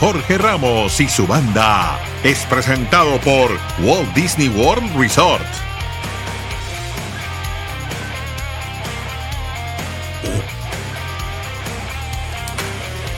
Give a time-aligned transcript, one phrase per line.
[0.00, 2.00] Jorge Ramos y su banda.
[2.24, 3.50] Es presentado por
[3.84, 5.44] Walt Disney World Resort.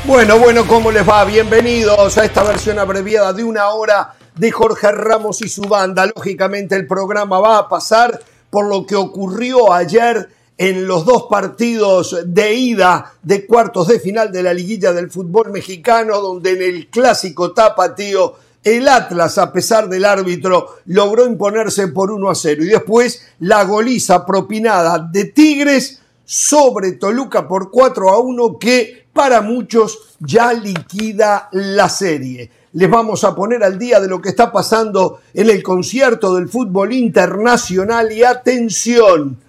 [0.05, 1.25] Bueno, bueno, ¿cómo les va?
[1.25, 6.07] Bienvenidos a esta versión abreviada de una hora de Jorge Ramos y su banda.
[6.07, 8.19] Lógicamente el programa va a pasar
[8.51, 10.29] por lo que ocurrió ayer
[10.63, 15.51] en los dos partidos de ida de cuartos de final de la liguilla del fútbol
[15.51, 22.13] mexicano, donde en el clásico tapatío el Atlas, a pesar del árbitro, logró imponerse por
[22.13, 22.63] 1 a 0.
[22.63, 29.41] Y después la goliza propinada de Tigres sobre Toluca por 4 a 1 que para
[29.41, 32.48] muchos ya liquida la serie.
[32.75, 36.48] Les vamos a poner al día de lo que está pasando en el concierto del
[36.48, 39.42] fútbol internacional y atención,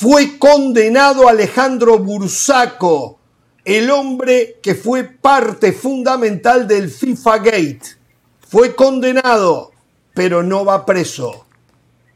[0.00, 3.18] fue condenado Alejandro Bursaco,
[3.66, 7.82] el hombre que fue parte fundamental del FIFA Gate.
[8.48, 9.72] Fue condenado,
[10.14, 11.44] pero no va preso.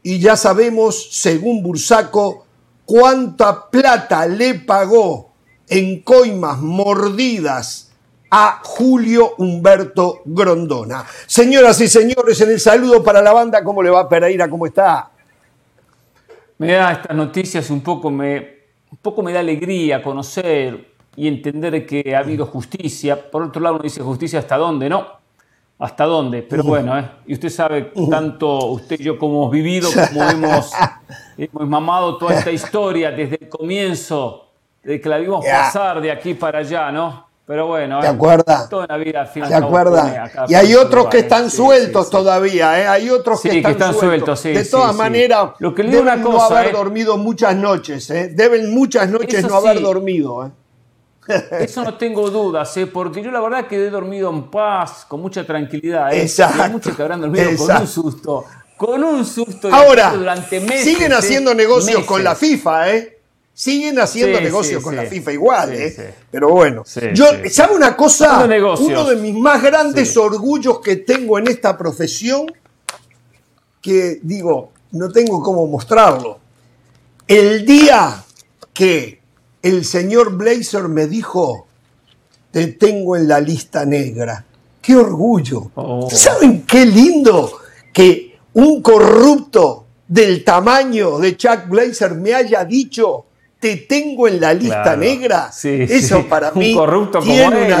[0.01, 2.47] Y ya sabemos, según Bursaco,
[2.85, 5.33] cuánta plata le pagó
[5.67, 7.91] en coimas mordidas
[8.31, 11.05] a Julio Humberto Grondona.
[11.27, 14.49] Señoras y señores, en el saludo para la banda, ¿cómo le va Pereira?
[14.49, 15.11] ¿Cómo está?
[16.57, 18.37] Me da estas noticias un poco me,
[18.91, 23.29] un poco me da alegría conocer y entender que ha habido justicia.
[23.29, 25.07] Por otro lado, uno dice justicia hasta dónde, ¿no?
[25.77, 26.41] ¿Hasta dónde?
[26.41, 27.09] Pero bueno, ¿eh?
[27.27, 30.71] y usted sabe, tanto usted y yo como hemos vivido, como hemos,
[31.37, 34.47] hemos mamado toda esta historia desde el comienzo,
[34.83, 37.24] de que la vimos pasar de aquí para allá, ¿no?
[37.47, 38.69] Pero bueno, ¿te acuerdas?
[38.69, 39.31] Toda la vida.
[39.31, 40.31] ¿Te acuerdas?
[40.47, 42.87] Y hay otros que están sueltos todavía, ¿eh?
[42.87, 44.41] Hay otros que, están sueltos.
[44.41, 46.71] de todas maneras, lo que deben una cosa, no haber ¿eh?
[46.71, 48.29] dormido muchas noches, ¿eh?
[48.33, 50.51] Deben muchas noches no haber dormido, ¿eh?
[51.59, 52.87] Eso no tengo dudas, ¿eh?
[52.87, 56.13] porque yo la verdad que he dormido en paz, con mucha tranquilidad.
[56.13, 56.21] ¿eh?
[56.21, 56.63] Exacto.
[56.63, 58.45] hay muchos que habrán dormido con un susto.
[58.77, 59.73] Con un susto.
[59.73, 63.14] Ahora, durante meses, siguen haciendo negocios con la FIFA, ¿eh?
[63.57, 66.13] Siguen haciendo negocios con la FIFA igual, ¿eh?
[66.29, 66.83] Pero bueno,
[67.13, 68.45] yo, ¿sabe una cosa?
[68.79, 72.51] Uno de mis más grandes orgullos que tengo en esta profesión,
[73.81, 76.37] que digo, no tengo cómo mostrarlo.
[77.25, 78.25] El día
[78.73, 79.21] que
[79.61, 81.65] el señor Blazer me dijo,
[82.51, 84.43] te tengo en la lista negra.
[84.81, 85.71] ¡Qué orgullo!
[85.75, 86.09] Oh.
[86.11, 87.57] ¿Saben qué lindo
[87.93, 93.27] que un corrupto del tamaño de Chuck Blazer me haya dicho
[93.65, 95.49] te tengo en la lista negra.
[95.63, 96.69] Eso para mí.
[96.69, 97.75] Un corrupto como él.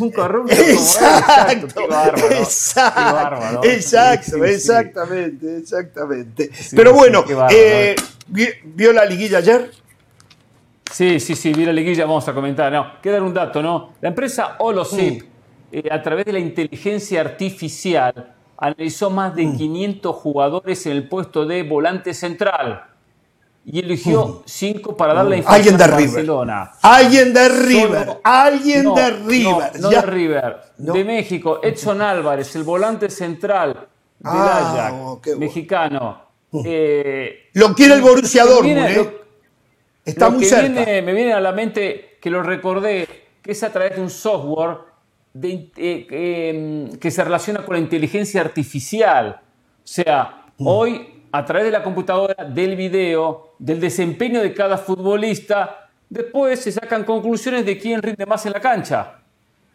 [0.00, 2.32] Un corrupto exacto, como él.
[2.38, 3.64] Exacto.
[3.64, 6.50] exacto, exactamente, exactamente.
[6.74, 7.94] Pero bueno, eh,
[8.26, 9.70] ¿vio la liguilla ayer?
[10.90, 12.72] Sí, sí, sí, vi la liguilla, vamos a comentar.
[12.72, 13.92] No, quiero dar un dato, ¿no?
[14.00, 15.26] La empresa Holosip, mm.
[15.72, 20.18] eh, a través de la inteligencia artificial, analizó más de 500 mm.
[20.18, 22.95] jugadores en el puesto de volante central
[23.68, 26.72] y eligió cinco para darle información Alguien de a Barcelona.
[26.82, 28.20] Alguien de River.
[28.22, 29.80] Alguien de River.
[29.80, 30.56] No, de River.
[30.76, 31.58] De México.
[31.60, 33.74] Edson Álvarez, el volante central
[34.20, 36.22] del ah, Ajax, mexicano.
[36.64, 38.78] Eh, lo quiere el Borussia Dortmund.
[38.78, 39.18] ¿eh?
[40.04, 40.84] Está muy cerca.
[41.02, 43.08] me viene a la mente que lo recordé,
[43.42, 44.78] que es a través de un software
[45.34, 49.40] de, eh, em, que se relaciona con la inteligencia artificial.
[49.40, 50.66] O sea, mm.
[50.68, 56.72] hoy a través de la computadora, del video, del desempeño de cada futbolista, después se
[56.72, 59.14] sacan conclusiones de quién rinde más en la cancha.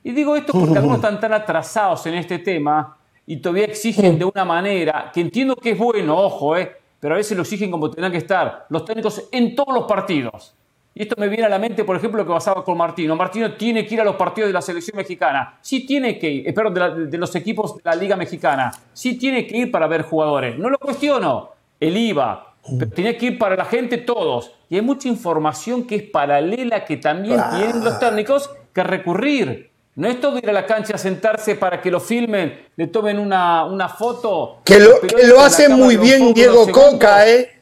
[0.03, 4.25] Y digo esto porque algunos están tan atrasados en este tema y todavía exigen de
[4.25, 7.89] una manera que entiendo que es bueno, ojo, eh, pero a veces lo exigen como
[7.89, 10.53] tendrán que estar los técnicos en todos los partidos.
[10.93, 13.15] Y esto me viene a la mente, por ejemplo, lo que pasaba con Martino.
[13.15, 15.57] Martino tiene que ir a los partidos de la selección mexicana.
[15.61, 18.71] Sí tiene que ir, espero, de, de, los equipos de la Liga Mexicana.
[18.91, 20.59] Sí tiene que ir para ver jugadores.
[20.59, 21.51] No lo cuestiono.
[21.79, 22.50] El IVA.
[22.77, 24.51] Pero tiene que ir para la gente todos.
[24.69, 29.71] Y hay mucha información que es paralela que también tienen los técnicos que recurrir.
[29.95, 33.19] No es todo ir a la cancha a sentarse para que lo filmen, le tomen
[33.19, 34.59] una, una foto.
[34.63, 34.93] Que lo,
[35.27, 37.60] lo hace muy bien Diego Coca, ¿eh?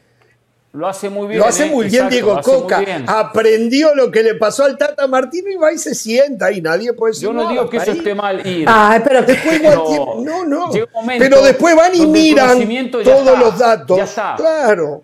[0.72, 1.40] Lo hace muy bien.
[1.40, 2.80] Lo hace muy bien Diego Coca.
[3.06, 6.92] Aprendió lo que le pasó al Tata Martino y va y se sienta y nadie
[6.92, 8.66] puede decir Yo no digo que eso esté mal ir.
[8.68, 10.70] Ah, pero después no, no.
[11.18, 13.96] pero después van y miran todos los datos.
[13.96, 14.34] Ya está.
[14.36, 15.02] Claro.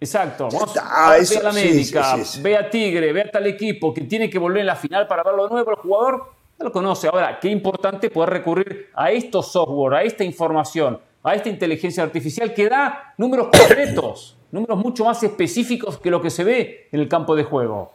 [0.00, 0.48] Exacto.
[0.52, 4.60] Vamos a la médica, ve a Tigre, ve a tal equipo que tiene que volver
[4.60, 5.70] en la final para verlo de nuevo.
[5.70, 7.08] El jugador ya lo conoce.
[7.08, 12.54] Ahora, qué importante poder recurrir a estos software, a esta información a esta inteligencia artificial
[12.54, 17.08] que da números concretos, números mucho más específicos que lo que se ve en el
[17.08, 17.92] campo de juego.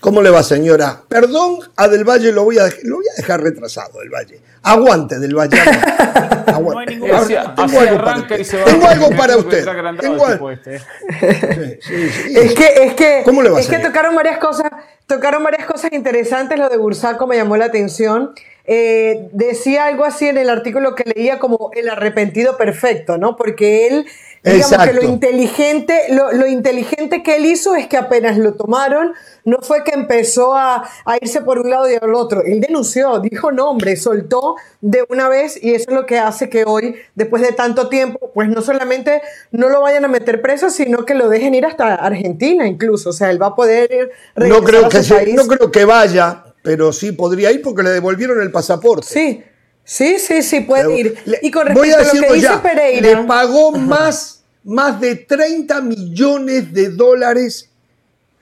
[0.00, 1.02] ¿Cómo le va, señora?
[1.08, 4.40] Perdón, a Del Valle lo voy a, lo voy a dejar retrasado, Del Valle.
[4.62, 5.58] Aguante, Del Valle.
[5.60, 6.40] Aguante.
[6.60, 7.10] No hay ningún...
[7.56, 8.64] tengo, algo para usted.
[8.64, 9.64] tengo algo para usted.
[10.00, 10.50] Tengo algo.
[10.50, 10.76] Este.
[10.76, 14.70] Es que, es que, ¿Cómo le va, es que tocaron varias cosas,
[15.06, 16.58] tocaron varias cosas interesantes.
[16.58, 18.34] Lo de Bursaco me llamó la atención.
[18.72, 23.34] Eh, decía algo así en el artículo que leía como el arrepentido perfecto, ¿no?
[23.34, 24.06] Porque él
[24.42, 29.12] Digamos que lo inteligente, lo, inteligente que él hizo es que apenas lo tomaron,
[29.44, 30.88] no fue que empezó a,
[31.20, 32.42] irse por un lado y al otro.
[32.42, 36.64] Él denunció, dijo nombre, soltó de una vez y eso es lo que hace que
[36.64, 39.20] hoy, después de tanto tiempo, pues no solamente
[39.50, 43.10] no lo vayan a meter preso, sino que lo dejen ir hasta Argentina incluso.
[43.10, 46.92] O sea, él va a poder ir no creo que No creo que vaya, pero
[46.92, 49.06] sí podría ir porque le devolvieron el pasaporte.
[49.06, 49.42] Sí,
[49.90, 51.16] Sí, sí, sí, puede ir.
[51.42, 53.00] y con respecto a, lo que dice Pereira.
[53.22, 57.70] Le pagó más, más de 30 millones de dólares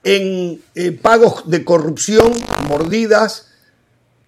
[0.03, 2.31] en eh, pagos de corrupción,
[2.67, 3.47] mordidas,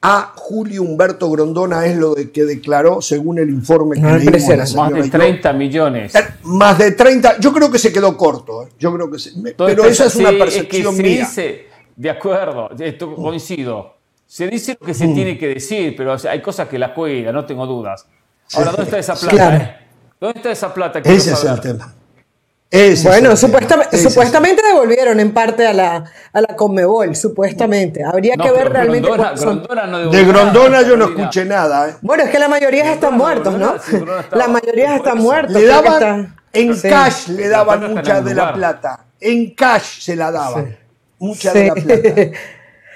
[0.02, 4.76] a Julio Humberto Grondona, es lo de que declaró según el informe que leímos.
[4.76, 6.16] Más de 30 millones.
[6.16, 8.70] Eh, más de 30, yo creo que se quedó corto, eh.
[8.80, 9.20] yo creo que
[9.56, 11.30] pero esa es una percepción mía.
[12.02, 15.14] De acuerdo, esto coincido se dice lo que se mm.
[15.14, 18.08] tiene que decir, pero hay cosas que la cuida, no tengo dudas.
[18.54, 19.56] Ahora, ¿dónde está esa plata?
[19.56, 19.78] Eh?
[20.20, 21.00] ¿Dónde está esa plata?
[21.00, 21.94] Ese es el tema.
[23.04, 28.04] bueno, supuestamente devolvieron en parte a la, a la Conmebol, supuestamente.
[28.04, 29.10] Habría que ver realmente.
[29.10, 31.90] de Grondona yo no escuché nada.
[31.90, 31.96] ¿eh?
[32.02, 33.76] Bueno, es que la mayoría están muertos, ¿no?
[34.32, 35.54] la mayoría están muertos.
[35.54, 39.06] Le daban, en cash le daban mucha de la plata.
[39.20, 40.81] En cash se la daban.
[41.22, 42.32] Mucha de la plata.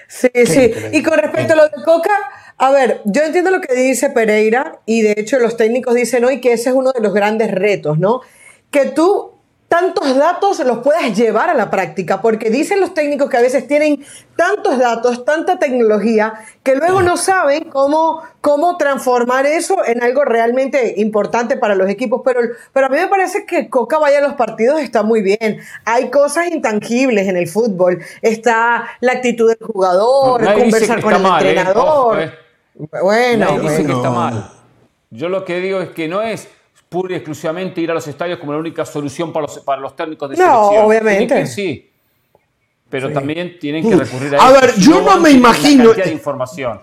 [0.08, 0.72] Sí, sí.
[0.92, 2.14] Y con respecto a lo de Coca,
[2.58, 6.42] a ver, yo entiendo lo que dice Pereira y de hecho los técnicos dicen hoy
[6.42, 8.22] que ese es uno de los grandes retos, ¿no?
[8.70, 9.35] Que tú
[9.76, 13.68] tantos datos los puedas llevar a la práctica, porque dicen los técnicos que a veces
[13.68, 14.06] tienen
[14.38, 20.94] tantos datos, tanta tecnología, que luego no saben cómo, cómo transformar eso en algo realmente
[20.96, 22.22] importante para los equipos.
[22.24, 22.40] Pero,
[22.72, 25.60] pero a mí me parece que Coca vaya a los partidos está muy bien.
[25.84, 28.02] Hay cosas intangibles en el fútbol.
[28.22, 31.50] Está la actitud del jugador, conversar con el ¿eh?
[31.50, 32.22] entrenador.
[32.22, 32.34] Eh.
[33.04, 34.52] Bueno, dice que está mal.
[35.10, 36.48] Yo lo que digo es que no es
[36.96, 39.98] pura y exclusivamente ir a los estadios como la única solución para los, para los
[39.98, 41.46] técnicos de no, obviamente.
[41.46, 41.92] sí.
[42.90, 44.48] Pero también tienen que recurrir a...
[44.48, 45.92] A ver, yo no, me imagino...
[45.92, 46.80] De información.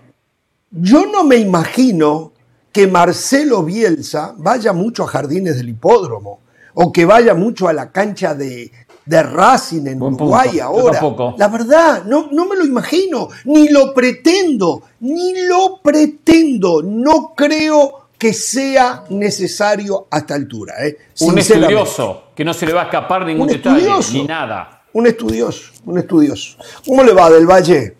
[0.71, 2.33] Yo no me imagino
[2.71, 6.41] que Marcelo Bielsa vaya mucho a jardines del hipódromo
[6.75, 8.71] o que vaya mucho a la cancha de,
[9.07, 11.01] de Racing en Uruguay ahora.
[11.39, 16.83] La verdad, no, no me lo imagino, ni lo pretendo, ni lo pretendo.
[16.83, 20.75] No creo que sea necesario a esta altura.
[20.87, 20.97] ¿eh?
[21.23, 24.85] Un estudioso, que no se le va a escapar ningún detalle, ni nada.
[24.93, 26.57] Un estudioso, un estudioso.
[26.87, 27.97] ¿Cómo le va del Valle?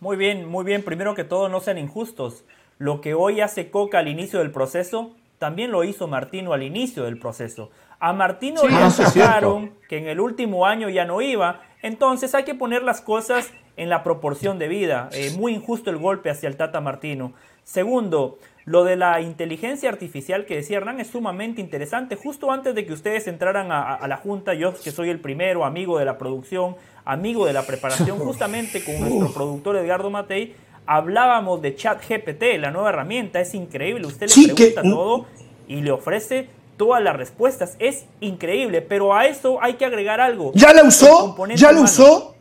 [0.00, 0.82] Muy bien, muy bien.
[0.82, 2.42] Primero que todo, no sean injustos.
[2.78, 7.04] Lo que hoy hace Coca al inicio del proceso, también lo hizo Martino al inicio
[7.04, 7.70] del proceso.
[8.00, 12.56] A Martino le sacaron que en el último año ya no iba, entonces hay que
[12.56, 15.10] poner las cosas en la proporción de vida.
[15.12, 17.34] Eh, muy injusto el golpe hacia el Tata Martino.
[17.62, 22.16] Segundo, lo de la inteligencia artificial que decía Hernán es sumamente interesante.
[22.16, 26.00] Justo antes de que ustedes entraran a, la Junta, yo que soy el primero, amigo
[26.00, 26.74] de la producción,
[27.04, 32.88] amigo de la preparación, justamente con nuestro productor Edgardo Matei, hablábamos de ChatGPT, la nueva
[32.88, 33.40] herramienta.
[33.40, 34.04] Es increíble.
[34.04, 35.26] Usted le pregunta todo
[35.68, 37.76] y le ofrece todas las respuestas.
[37.78, 40.50] Es increíble, pero a eso hay que agregar algo.
[40.54, 41.36] ¿Ya la usó?
[41.54, 42.34] ¿Ya lo usó?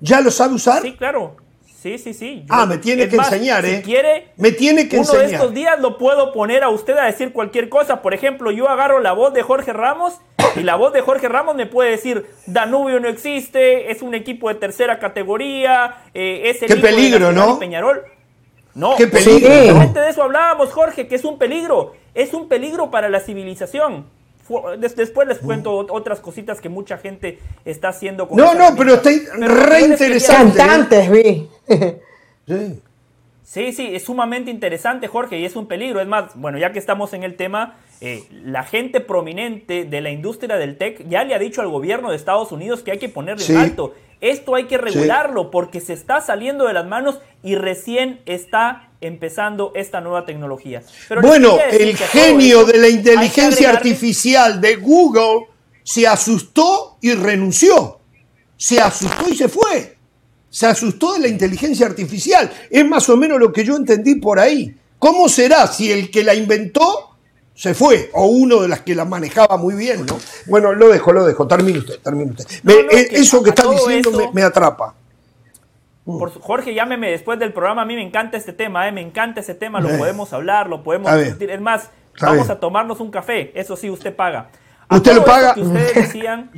[0.00, 0.82] ¿Ya lo sabe usar?
[0.82, 1.36] Sí, claro.
[1.82, 2.46] Sí, sí, sí.
[2.48, 3.78] ah, me tiene que enseñar, ¿eh?
[3.78, 7.06] Si quiere, me tiene que uno de estos días lo puedo poner a usted a
[7.06, 8.02] decir cualquier cosa.
[8.02, 10.14] Por ejemplo, yo agarro la voz de Jorge Ramos
[10.54, 14.48] y la voz de Jorge Ramos me puede decir Danubio no existe, es un equipo
[14.48, 17.58] de tercera categoría, eh, es el Qué peligro, ¿no?
[17.58, 18.04] Peñarol.
[18.74, 19.48] No, Qué peligro.
[19.48, 21.94] de eso hablábamos, Jorge, que es un peligro.
[22.14, 24.06] Es un peligro para la civilización.
[24.78, 28.28] Después les cuento otras cositas que mucha gente está haciendo.
[28.28, 30.58] Con no, no, pero está re interesante.
[30.58, 31.48] Cantantes, vi.
[32.46, 32.82] sí.
[33.52, 36.00] Sí, sí, es sumamente interesante, Jorge, y es un peligro.
[36.00, 40.10] Es más, bueno, ya que estamos en el tema, eh, la gente prominente de la
[40.10, 43.10] industria del tech ya le ha dicho al gobierno de Estados Unidos que hay que
[43.10, 43.94] ponerle un alto.
[44.22, 49.72] Esto hay que regularlo porque se está saliendo de las manos y recién está empezando
[49.74, 50.82] esta nueva tecnología.
[51.20, 55.48] bueno, el genio de la inteligencia artificial de Google
[55.82, 57.98] se asustó y renunció.
[58.56, 59.98] Se asustó y se fue.
[60.48, 62.50] Se asustó de la inteligencia artificial.
[62.70, 64.74] Es más o menos lo que yo entendí por ahí.
[64.98, 67.12] ¿Cómo será si el que la inventó
[67.54, 70.18] se fue, o uno de las que la manejaba muy bien, ¿no?
[70.46, 72.46] Bueno, lo dejo, lo dejo, termine usted, termine usted.
[72.68, 74.94] Eh, eso que está diciendo me, atrapa.
[76.04, 77.82] Jorge, llámeme después del programa.
[77.82, 78.92] A mí me encanta este tema, ¿eh?
[78.92, 79.80] me encanta ese tema.
[79.80, 81.50] Lo podemos hablar, lo podemos discutir.
[81.50, 81.90] Es más,
[82.20, 83.52] vamos a tomarnos un café.
[83.54, 84.50] Eso sí, usted paga.
[84.90, 85.54] ¿Usted lo paga?
[85.54, 86.50] Que ustedes decían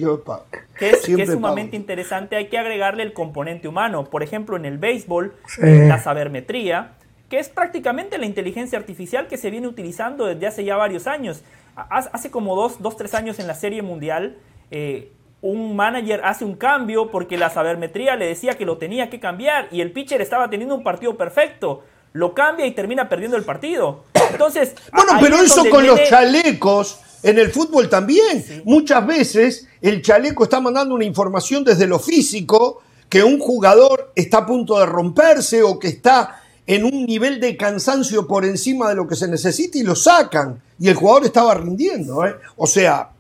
[0.78, 4.04] que es, sumamente interesante, hay que agregarle el componente humano.
[4.04, 6.92] Por ejemplo, en el béisbol, la sabermetría,
[7.28, 11.44] que es prácticamente la inteligencia artificial que se viene utilizando desde hace ya varios años.
[11.76, 14.36] Hace como dos, dos tres años en la Serie Mundial,
[14.70, 15.12] eh,
[15.44, 19.68] un manager hace un cambio porque la sabermetría le decía que lo tenía que cambiar
[19.70, 21.84] y el pitcher estaba teniendo un partido perfecto.
[22.14, 24.04] Lo cambia y termina perdiendo el partido.
[24.32, 28.62] Entonces, bueno, pero eso con los chalecos en el fútbol también.
[28.64, 34.38] Muchas veces el chaleco está mandando una información desde lo físico que un jugador está
[34.38, 38.94] a punto de romperse o que está en un nivel de cansancio por encima de
[38.94, 40.62] lo que se necesita y lo sacan.
[40.78, 42.24] Y el jugador estaba rindiendo.
[42.24, 42.34] ¿eh?
[42.56, 43.10] O sea...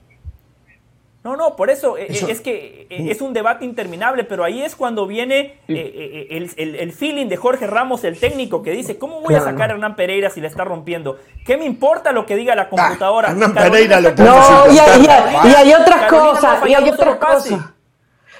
[1.24, 4.76] No, no, por eso, eh, es que eh, es un debate interminable, pero ahí es
[4.76, 9.70] cuando viene el, feeling de Jorge Ramos, el técnico, que dice, ¿cómo voy a sacar
[9.70, 11.16] a Hernán Pereira si le está rompiendo?
[11.46, 13.30] ¿Qué me importa lo que diga la computadora?
[13.30, 17.60] Hernán Pereira lo No, y hay, otras cosas, y hay otras cosas.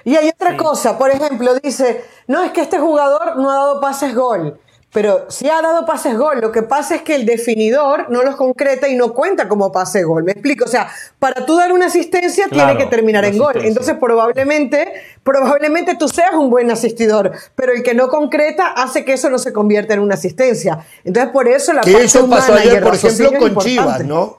[0.05, 3.81] Y hay otra cosa, por ejemplo, dice, no es que este jugador no ha dado
[3.81, 4.61] pases gol.
[4.95, 8.37] Pero si ha dado pases gol, lo que pasa es que el definidor no los
[8.37, 10.23] concreta y no cuenta como pase gol.
[10.23, 10.67] ¿Me explico?
[10.67, 13.57] O sea, para tú dar una asistencia tiene que terminar en gol.
[13.57, 14.93] Entonces, probablemente,
[15.25, 19.39] probablemente tú seas un buen asistidor, pero el que no concreta hace que eso no
[19.39, 20.87] se convierta en una asistencia.
[21.03, 24.39] Entonces, por eso la que eso pasó ayer, por ejemplo, con Chivas, ¿no?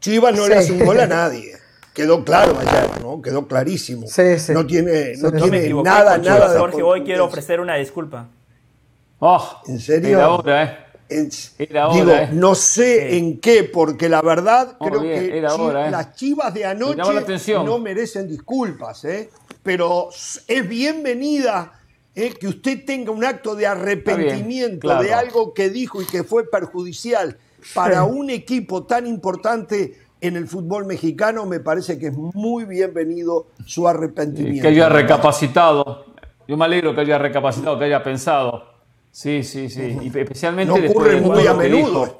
[0.00, 1.52] Chivas no le hace un gol a nadie.
[1.94, 3.22] Quedó claro ayer, ¿no?
[3.22, 4.08] Quedó clarísimo.
[4.08, 4.52] Sí, sí.
[4.52, 6.52] No tiene, no tiene nada, nada.
[6.52, 8.26] De Jorge, hoy quiero ofrecer una disculpa.
[9.20, 10.10] Oh, ¿En serio?
[10.10, 10.88] Era hora, ¿eh?
[11.08, 12.28] digo, ¿eh?
[12.32, 15.90] no sé en qué, porque la verdad creo que ¿eh?
[15.90, 19.30] las chivas de anoche no merecen disculpas, ¿eh?
[19.62, 21.72] pero es bienvenida
[22.14, 22.34] ¿eh?
[22.38, 27.38] que usted tenga un acto de arrepentimiento de algo que dijo y que fue perjudicial
[27.74, 33.46] para un equipo tan importante en el fútbol mexicano, me parece que es muy bienvenido
[33.64, 34.62] su arrepentimiento.
[34.62, 36.06] Que haya recapacitado.
[36.46, 38.77] Yo me alegro que haya recapacitado, que haya pensado.
[39.10, 39.98] Sí, sí, sí.
[40.02, 42.18] Y especialmente no ocurre muy a menudo.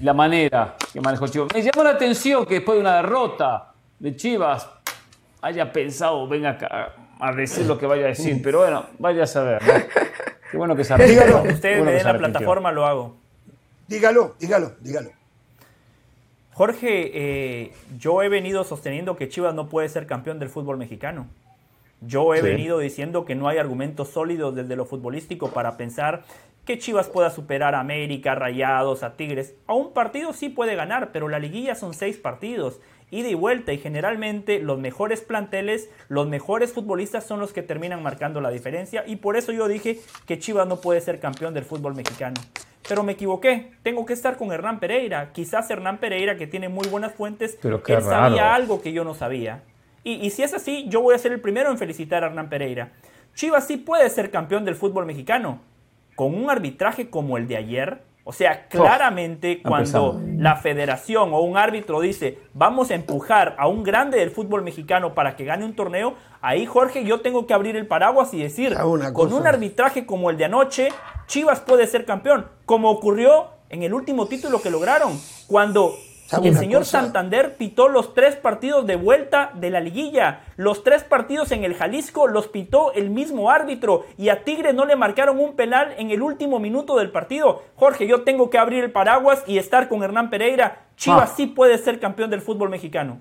[0.00, 1.48] la manera que manejó Chivas.
[1.54, 4.68] Me llama la atención que después de una derrota de Chivas
[5.42, 8.40] haya pensado, venga acá a decir lo que vaya a decir.
[8.42, 9.60] Pero bueno, vaya a saber.
[10.50, 11.42] Qué bueno que se Dígalo.
[11.42, 13.16] Usted me dé la plataforma, lo hago.
[13.88, 15.10] Dígalo, dígalo, dígalo.
[16.52, 21.26] Jorge, eh, yo he venido sosteniendo que Chivas no puede ser campeón del fútbol mexicano.
[22.04, 26.24] Yo he venido diciendo que no hay argumentos sólidos desde lo futbolístico para pensar
[26.64, 29.54] que Chivas pueda superar a América, Rayados, a Tigres.
[29.66, 32.80] A un partido sí puede ganar, pero la liguilla son seis partidos,
[33.10, 38.02] ida y vuelta, y generalmente los mejores planteles, los mejores futbolistas son los que terminan
[38.02, 41.64] marcando la diferencia, y por eso yo dije que Chivas no puede ser campeón del
[41.64, 42.40] fútbol mexicano.
[42.88, 45.30] Pero me equivoqué, tengo que estar con Hernán Pereira.
[45.32, 49.62] Quizás Hernán Pereira, que tiene muy buenas fuentes, él sabía algo que yo no sabía.
[50.04, 52.92] Y, si es así, yo voy a ser el primero en felicitar a Hernán Pereira.
[53.34, 55.60] Chivas sí puede ser campeón del fútbol mexicano.
[56.16, 61.56] Con un arbitraje como el de ayer, o sea, claramente cuando la federación o un
[61.56, 65.74] árbitro dice vamos a empujar a un grande del fútbol mexicano para que gane un
[65.74, 68.76] torneo, ahí Jorge yo tengo que abrir el paraguas y decir,
[69.12, 70.90] con un arbitraje como el de anoche,
[71.26, 75.18] Chivas puede ser campeón, como ocurrió en el último título que lograron,
[75.48, 75.94] cuando
[76.42, 80.44] el señor Santander pitó los tres partidos de vuelta de la liguilla.
[80.56, 84.84] Los tres partidos en el Jalisco los pitó el mismo árbitro y a Tigre no
[84.84, 87.62] le marcaron un penal en el último minuto del partido.
[87.76, 90.86] Jorge, yo tengo que abrir el paraguas y estar con Hernán Pereira.
[90.96, 91.34] Chivas ah.
[91.36, 93.20] sí puede ser campeón del fútbol mexicano.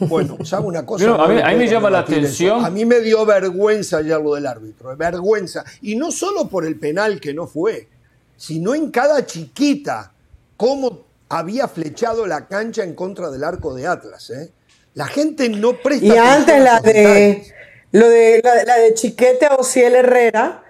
[0.00, 1.14] Bueno, ¿sabe una cosa?
[1.14, 2.64] a, mí, me llama la atención.
[2.64, 5.64] A mí me dio vergüenza ya lo del árbitro, vergüenza.
[5.80, 7.88] Y no solo por el penal que no fue,
[8.36, 10.12] sino en cada chiquita.
[10.56, 14.28] Cómo había flechado la cancha en contra del arco de Atlas.
[14.30, 14.52] ¿eh?
[14.94, 17.46] La gente no presta Y antes la de,
[17.90, 20.62] lo de, la, de Chiquete o Ciel Herrera,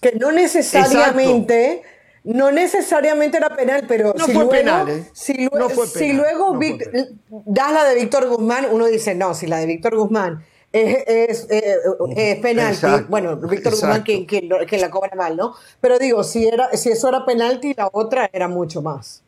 [0.00, 1.82] que no necesariamente...
[2.24, 5.04] No necesariamente era penal, pero no si, fue luego, penal, ¿eh?
[5.14, 5.48] si,
[6.12, 6.58] luego
[7.46, 12.38] das la de Víctor Guzmán, uno dice, no, si la de Víctor Guzmán es, es,
[12.40, 15.54] penalti, bueno, Víctor Guzmán que, que, la cobra mal, ¿no?
[15.80, 19.22] Pero digo, si, era, si eso era penalti, la otra era mucho más.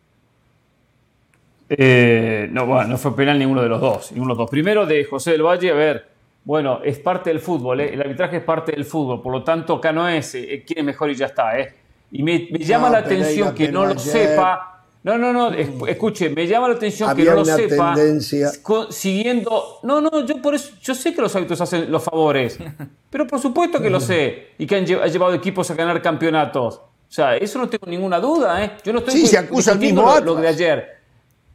[1.70, 4.10] Eh, no, bueno, no fue penal ninguno de los dos.
[4.12, 4.50] Ninguno de los dos.
[4.50, 6.08] Primero de José del Valle, a ver,
[6.44, 7.94] bueno, es parte del fútbol, ¿eh?
[7.94, 10.84] el arbitraje es parte del fútbol, por lo tanto acá no es eh, quién es
[10.84, 11.58] mejor y ya está.
[11.58, 11.74] ¿eh?
[12.10, 16.68] Y me, llama la atención que no lo sepa No, no, no, escuche, me llama
[16.68, 17.94] la atención que no lo sepa.
[17.94, 18.50] Tendencia.
[18.88, 19.78] Siguiendo.
[19.84, 22.58] No, no, yo por eso, yo sé que los árbitros hacen los favores,
[23.10, 24.48] pero por supuesto que lo sé.
[24.58, 26.76] Y que han llevado equipos a ganar campeonatos.
[26.76, 28.72] O sea, eso no tengo ninguna duda, ¿eh?
[28.84, 30.99] Yo no estoy sí, se acusa el mismo lo, lo, de ayer.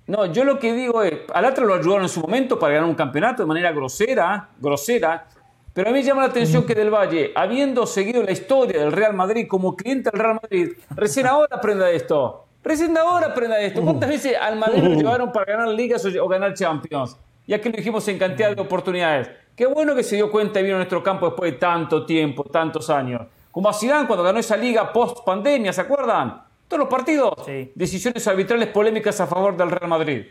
[0.08, 2.90] No, yo lo que digo es, al Atlas lo ayudaron en su momento para ganar
[2.90, 5.28] un campeonato de manera grosera, grosera,
[5.74, 9.14] pero a mí llama la atención que Del Valle, habiendo seguido la historia del Real
[9.14, 12.46] Madrid como cliente del Real Madrid, recién ahora aprenda esto.
[12.64, 13.82] Recién ahora aprenda esto.
[13.82, 17.18] ¿Cuántas veces al Madrid lo llevaron para ganar ligas o ganar Champions?
[17.46, 19.30] Ya que lo dijimos en cantidad de oportunidades.
[19.56, 22.44] Qué bueno que se dio cuenta y vino a nuestro campo después de tanto tiempo,
[22.46, 23.24] tantos años.
[23.52, 26.45] Como a Zidane cuando ganó esa liga post pandemia, ¿se acuerdan?
[26.68, 27.34] Todos los partidos.
[27.76, 30.26] Decisiones arbitrales polémicas a favor del Real Madrid.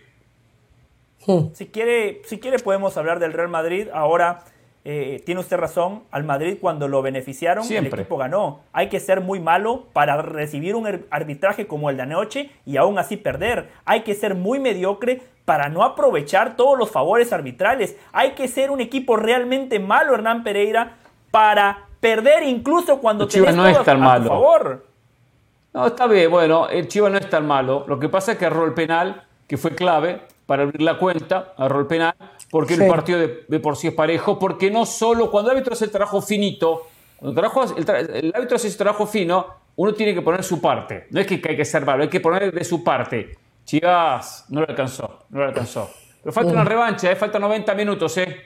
[1.54, 3.88] Si quiere, si quiere podemos hablar del Real Madrid.
[3.92, 4.44] Ahora
[4.84, 8.60] eh, tiene usted razón, al Madrid cuando lo beneficiaron, el equipo ganó.
[8.72, 12.98] Hay que ser muy malo para recibir un arbitraje como el de anoche y aún
[12.98, 13.70] así perder.
[13.86, 17.96] Hay que ser muy mediocre para no aprovechar todos los favores arbitrales.
[18.12, 20.96] Hay que ser un equipo realmente malo, Hernán Pereira,
[21.30, 24.28] para perder incluso cuando tenés no es tan malo.
[24.28, 24.93] favor.
[25.74, 27.84] No, está bien, bueno, el Chivas no es tan malo.
[27.88, 31.52] Lo que pasa es que erró el penal, que fue clave para abrir la cuenta,
[31.58, 32.14] erró el penal
[32.54, 35.86] porque el partido de, por sí es parejo, porque no solo cuando el árbitro hace
[35.86, 37.40] el trabajo finito, cuando
[37.76, 41.08] el, el, árbitro hace ese trabajo fino, uno tiene que poner su parte.
[41.10, 43.36] No es que hay que ser malo, hay que poner de su parte.
[43.64, 45.90] Chivas no lo alcanzó, no lo alcanzó.
[46.22, 47.16] Pero falta una revancha, ¿eh?
[47.16, 48.42] falta 90 minutos, ¿eh?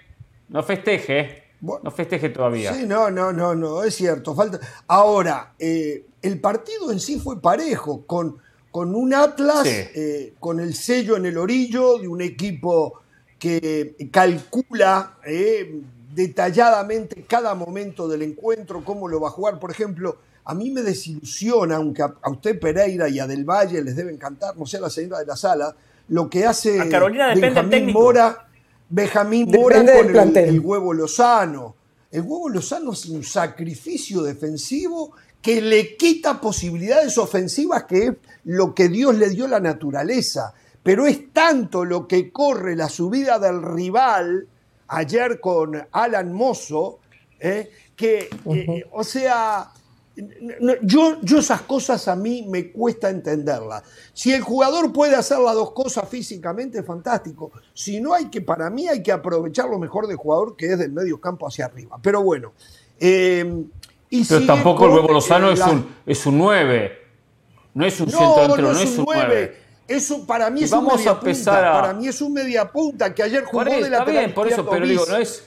[0.49, 1.45] No festeje, ¿eh?
[1.61, 2.73] No festeje todavía.
[2.75, 4.35] Sí, no, no, no, no, es cierto.
[4.35, 4.61] Falta...
[4.87, 8.39] Ahora, eh, el partido en sí fue parejo, con,
[8.71, 13.01] con un Atlas, eh, con el sello en el orillo de un equipo
[13.39, 15.81] que calcula eh,
[16.15, 19.59] detalladamente cada momento del encuentro, cómo lo va a jugar.
[19.59, 23.95] Por ejemplo, a mí me desilusiona, aunque a, usted Pereira y a Del Valle les
[23.95, 25.75] debe encantar, no sé, a la señora de la sala,
[26.09, 28.48] lo que hace Benjamín Mora,
[28.91, 31.77] Benjamín Mora con el, huevo Lozano.
[32.11, 38.13] El huevo Lozano es un sacrificio defensivo que le quita posibilidades ofensivas, que es
[38.45, 40.55] lo que Dios le dio la naturaleza.
[40.83, 44.49] Pero es tanto lo que corre la subida del rival,
[44.89, 47.01] ayer con Alan Mozo,
[47.39, 49.71] eh, que, eh, o sea,
[50.83, 53.83] yo, yo esas cosas a mí me cuesta entenderlas.
[54.13, 57.53] Si el jugador puede hacer las dos cosas físicamente, fantástico.
[57.73, 60.79] Si no, hay que, para mí hay que aprovechar lo mejor del jugador que es
[60.79, 61.99] del medio campo hacia arriba.
[62.03, 62.53] Pero bueno.
[62.99, 63.65] Eh,
[64.29, 66.99] pero tampoco el huevo Lozano es, un, es un 9.
[67.75, 69.57] No es un centro delantero, no, es un 9.
[69.87, 71.53] Eso para mí es un media a punta.
[71.53, 74.69] Para mí es un media punta que ayer jugó de la Está bien, por eso,
[74.69, 75.45] pero digo, no es.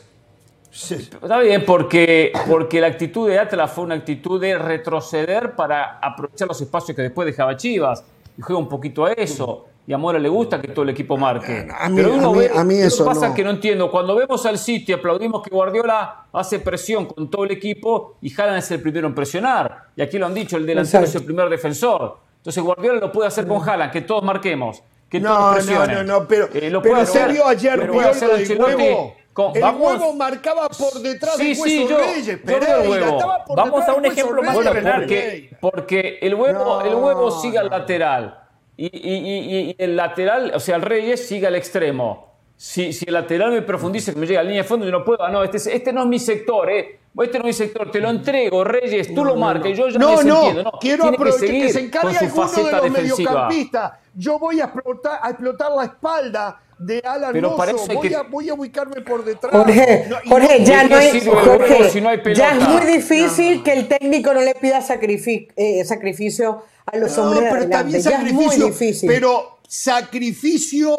[0.72, 6.48] Está bien, porque, porque la actitud de Atlas fue una actitud de retroceder para aprovechar
[6.48, 8.04] los espacios que después dejaba Chivas.
[8.38, 9.66] Y juega un poquito a eso.
[9.86, 11.68] Y a Mora le gusta que todo el equipo marque.
[11.78, 13.34] A mí, Pero uno a mí, eso pasa no.
[13.34, 13.92] que no entiendo.
[13.92, 18.60] Cuando vemos al City, aplaudimos que Guardiola hace presión con todo el equipo y Haaland
[18.60, 19.90] es el primero en presionar.
[19.96, 22.20] Y aquí lo han dicho, el delantero es el primer defensor.
[22.38, 25.96] Entonces Guardiola lo puede hacer con Haaland, que todos marquemos, que no, todos presionen.
[25.98, 29.16] No, no, no, pero, eh, lo pero se vio ayer pero vio lo del huevo.
[29.34, 33.20] Con, el vamos, huevo marcaba por detrás sí, de sí, yo, Reyes, pero huevo.
[33.56, 38.42] Vamos a un ejemplo más porque, porque el huevo, el huevo sigue al lateral
[38.78, 42.32] y, y, y, el lateral, o sea, el Reyes sigue al extremo.
[42.56, 44.92] Si, si el lateral me profundiza, que me llega a la línea de fondo, yo
[44.92, 45.28] no puedo.
[45.30, 47.00] No, este, este no es mi sector, ¿eh?
[47.20, 50.24] Este no es mi sector, te lo entrego, Reyes, tú lo marcas, yo ya no,
[50.24, 53.94] no, no, quiero aprovechar que, se encargue alguno de los mediocampistas.
[54.16, 57.56] Yo voy a explotar, a explotar la espalda de Alan Pero.
[57.56, 58.16] Voy, que...
[58.16, 59.52] a, voy, a, ubicarme por detrás.
[59.52, 63.88] Jorge, Jorge, ya, no hay, Jorge si no hay ya es muy difícil que el
[63.88, 68.58] técnico no le pida sacrificio, eh, sacrificio a los hombres pero está bien sacrificio, es
[68.58, 69.08] muy difícil.
[69.08, 70.98] Pero sacrificio,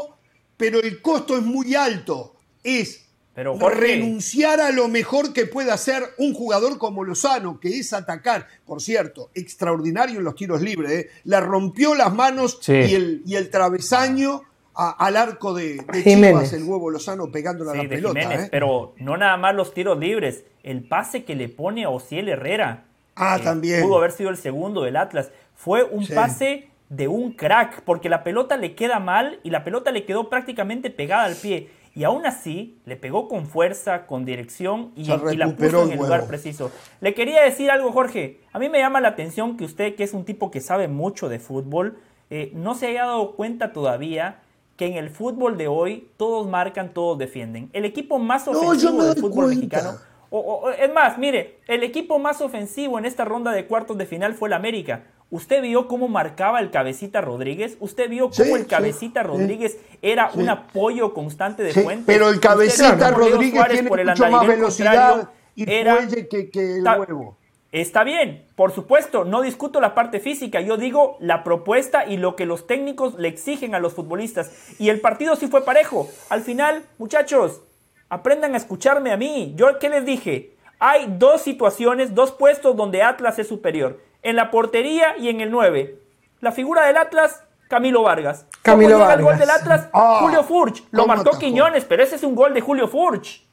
[0.56, 2.36] pero el costo es muy alto.
[2.62, 3.02] Es
[3.34, 8.46] pero renunciar a lo mejor que puede hacer un jugador como Lozano, que es atacar.
[8.66, 10.92] Por cierto, extraordinario en los tiros libres.
[10.92, 11.10] ¿eh?
[11.24, 14.42] Le rompió las manos y, el, y el travesaño
[14.74, 18.20] al arco de, de Chivas, el huevo Lozano pegando a la pelota.
[18.20, 18.48] ¿eh?
[18.50, 22.85] Pero no nada más los tiros libres, el pase que le pone a Ociel Herrera.
[23.14, 23.82] Ah, eh, también.
[23.82, 25.30] Pudo haber sido el segundo del Atlas.
[25.54, 29.92] Fue un pase de un crack, porque la pelota le queda mal y la pelota
[29.92, 34.92] le quedó prácticamente pegada al pie y aún así le pegó con fuerza, con dirección
[34.96, 36.70] y, la puso en el lugar preciso.
[37.00, 38.40] Le quería decir algo, Jorge.
[38.52, 41.28] A mí me llama la atención que usted, que es un tipo que sabe mucho
[41.28, 41.98] de fútbol,
[42.30, 44.40] eh, no se haya dado cuenta todavía
[44.82, 47.70] que en el fútbol de hoy todos marcan, todos defienden.
[47.72, 49.92] El equipo más ofensivo del fútbol mexicano.
[50.30, 54.34] O, es más, mire, el equipo más ofensivo en esta ronda de cuartos de final
[54.34, 55.04] fue el América.
[55.30, 57.76] ¿Usted vio cómo marcaba el cabecita Rodríguez?
[57.78, 62.06] ¿Usted vio cómo el cabecita Rodríguez era un apoyo constante de Fuentes?
[62.06, 67.36] Pero el cabecita Rodríguez tiene mucho más velocidad y era, que, que el huevo.
[67.72, 72.37] Está bien, por supuesto, no discuto la parte física, yo digo la propuesta y lo
[72.37, 74.52] que los técnicos le exigen a los futbolistas.
[74.78, 76.06] Y el partido sí fue parejo.
[76.28, 77.62] Al final, muchachos,
[78.11, 79.54] aprendan a escucharme a mí.
[79.56, 80.54] ¿Yo qué les dije?
[80.78, 85.50] Hay dos situaciones, dos puestos donde Atlas es superior en la portería y en el
[85.50, 85.98] 9.
[86.40, 88.46] La figura del Atlas, Camilo Vargas.
[88.62, 89.18] Camilo Vargas.
[89.18, 89.88] el gol del Atlas?
[89.92, 90.85] Ah, Julio Furch.
[90.90, 93.46] Lo marcó Quiñones, pero ese es un gol de Julio Furch.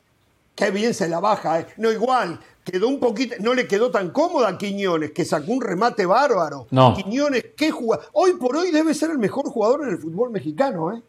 [0.55, 1.67] Qué bien se la baja, eh.
[1.77, 2.39] No, igual,
[2.71, 6.67] quedó un poquito, no le quedó tan cómoda a Quiñones, que sacó un remate bárbaro.
[6.71, 6.95] No.
[6.95, 8.05] Quiñones, qué jugador.
[8.13, 11.01] Hoy por hoy debe ser el mejor jugador en el fútbol mexicano, ¿eh?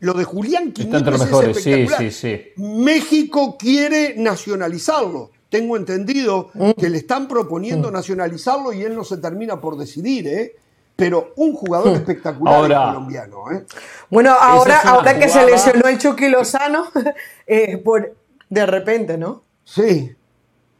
[0.00, 2.40] Lo de Julián Quiñones es Sí, sí, sí.
[2.56, 6.72] México quiere nacionalizarlo tengo entendido mm.
[6.72, 7.92] que le están proponiendo mm.
[7.92, 10.56] nacionalizarlo y él no se termina por decidir, ¿eh?
[10.96, 11.96] Pero un jugador mm.
[11.96, 13.64] espectacular colombiano, ¿eh?
[14.10, 16.88] Bueno, ahora, ahora que se lesionó el Chucky Lozano,
[17.46, 18.14] eh, por,
[18.48, 19.42] de repente, ¿no?
[19.64, 20.14] Sí,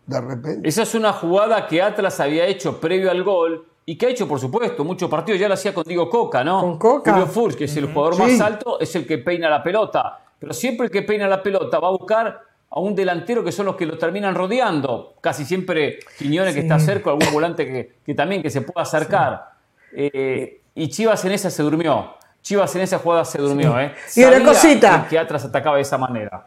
[0.07, 0.69] de repente.
[0.69, 4.27] Esa es una jugada que Atlas había hecho previo al gol y que ha hecho,
[4.27, 5.41] por supuesto, muchos partidos.
[5.41, 6.61] Ya lo hacía con Diego Coca, ¿no?
[6.61, 7.13] Con Coca.
[7.13, 10.21] Julio Furch, que es el jugador más alto, es el que peina la pelota.
[10.39, 13.67] Pero siempre el que peina la pelota va a buscar a un delantero que son
[13.67, 15.15] los que lo terminan rodeando.
[15.21, 19.53] Casi siempre Quiñones que está cerca, algún volante que, también que se pueda acercar.
[19.93, 22.15] Eh, y Chivas en esa se durmió.
[22.43, 23.79] Chivas en esa jugada se durmió.
[23.81, 23.95] ¿eh?
[24.15, 25.07] Y una cosita.
[25.09, 26.47] Que, Atlas atacaba de esa manera.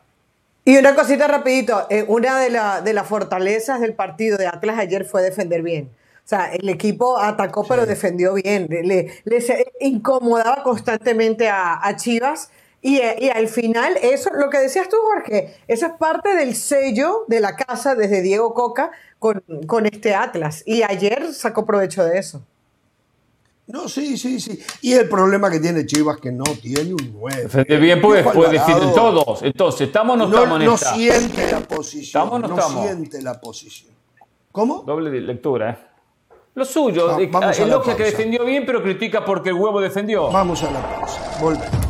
[0.65, 1.88] Y una cosita rapidito.
[1.89, 5.91] Eh, una de, de las fortalezas del partido de Atlas ayer fue defender bien.
[6.26, 8.67] O sea, el equipo atacó pero defendió bien.
[8.69, 9.12] Le,
[9.80, 15.88] incomodaba constantemente a, a Chivas y, al final, eso, lo que decías tú, Jorge, eso
[15.88, 20.63] es parte del sello de la casa desde Diego Coca con, con este Atlas.
[20.65, 22.41] Y ayer sacó provecho de eso.
[23.69, 24.60] No, sí, sí, sí.
[24.82, 27.77] Y el problema que tiene Chivas que no tiene un 9.
[27.79, 29.43] bien, pues puede decir todos.
[29.43, 32.23] Entonces, ¿estamos o no, estamos en no siente la posición.
[32.23, 33.93] ¿Estamos no, no siente la posición.
[34.51, 34.82] ¿Cómo?
[34.86, 35.77] Doble lectura, ¿eh?
[36.55, 40.32] Lo suyo, es que defendió bien, pero critica porque el huevo defendió.
[40.32, 41.38] Vamos a la pausa.
[41.39, 41.88] Volvemos.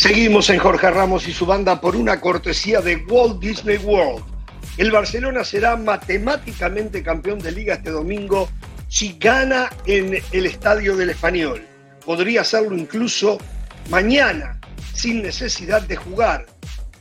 [0.00, 4.24] Seguimos en Jorge Ramos y su banda por una cortesía de Walt Disney World.
[4.78, 8.48] El Barcelona será matemáticamente campeón de liga este domingo
[8.88, 11.66] si gana en el estadio del Español.
[12.02, 13.36] Podría hacerlo incluso
[13.90, 14.58] mañana,
[14.94, 16.46] sin necesidad de jugar.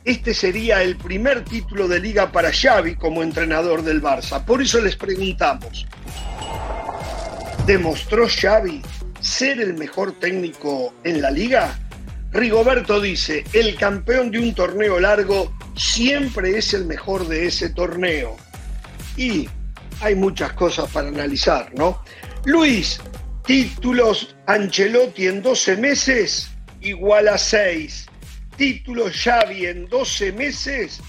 [0.04, 4.44] Este sería el primer título de liga para Xavi como entrenador del Barça.
[4.44, 5.88] Por eso les preguntamos,
[7.66, 8.82] ¿demostró Xavi
[9.22, 11.80] ser el mejor técnico en la liga?
[12.32, 18.38] Rigoberto dice, el campeón de un torneo largo siempre es el mejor de ese torneo.
[19.18, 19.50] Y
[20.02, 22.04] hay muchas cosas para analizar, ¿no?
[22.46, 23.02] Luis,
[23.46, 26.50] títulos Ancelotti en 12 meses
[26.82, 28.06] igual a 6.
[28.56, 31.02] Títulos Xavi en 12 meses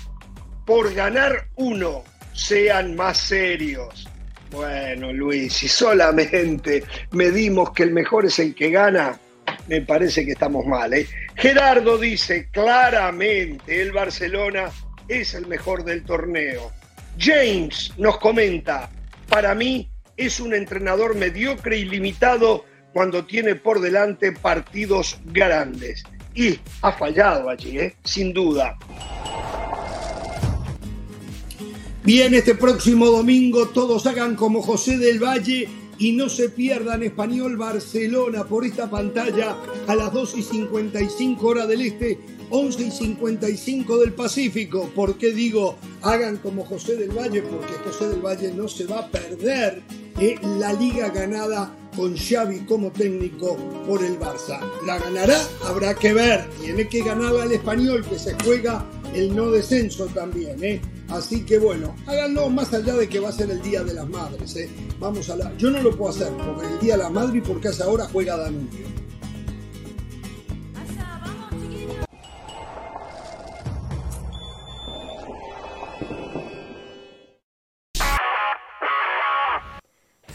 [0.64, 2.04] por ganar uno.
[2.32, 4.08] Sean más serios.
[4.50, 9.18] Bueno, Luis, si solamente medimos que el mejor es el que gana,
[9.70, 10.92] me parece que estamos mal.
[10.92, 11.06] ¿eh?
[11.36, 14.68] Gerardo dice claramente, el Barcelona
[15.06, 16.72] es el mejor del torneo.
[17.16, 18.90] James nos comenta,
[19.28, 26.02] para mí es un entrenador mediocre y limitado cuando tiene por delante partidos grandes.
[26.34, 27.94] Y ha fallado allí, ¿eh?
[28.02, 28.76] sin duda.
[32.02, 35.68] Bien, este próximo domingo todos hagan como José del Valle
[36.00, 39.54] y no se pierdan Español Barcelona por esta pantalla
[39.86, 44.90] a las 2 y 55 horas del Este, 11 y 55 del Pacífico.
[44.94, 47.42] ¿Por qué digo hagan como José del Valle?
[47.42, 49.82] Porque José del Valle no se va a perder
[50.18, 54.58] eh, la liga ganada con Xavi como técnico por el Barça.
[54.86, 55.38] ¿La ganará?
[55.66, 56.48] Habrá que ver.
[56.62, 60.64] Tiene que ganarla el español que se juega el no descenso también.
[60.64, 60.80] ¿eh?
[61.10, 64.08] Así que bueno, háganlo más allá de que va a ser el Día de las
[64.08, 64.54] Madres.
[64.56, 64.70] ¿eh?
[64.98, 65.56] Vamos a la...
[65.56, 68.06] Yo no lo puedo hacer porque el Día de la Madre y porque hace ahora
[68.12, 68.88] juega Danubio.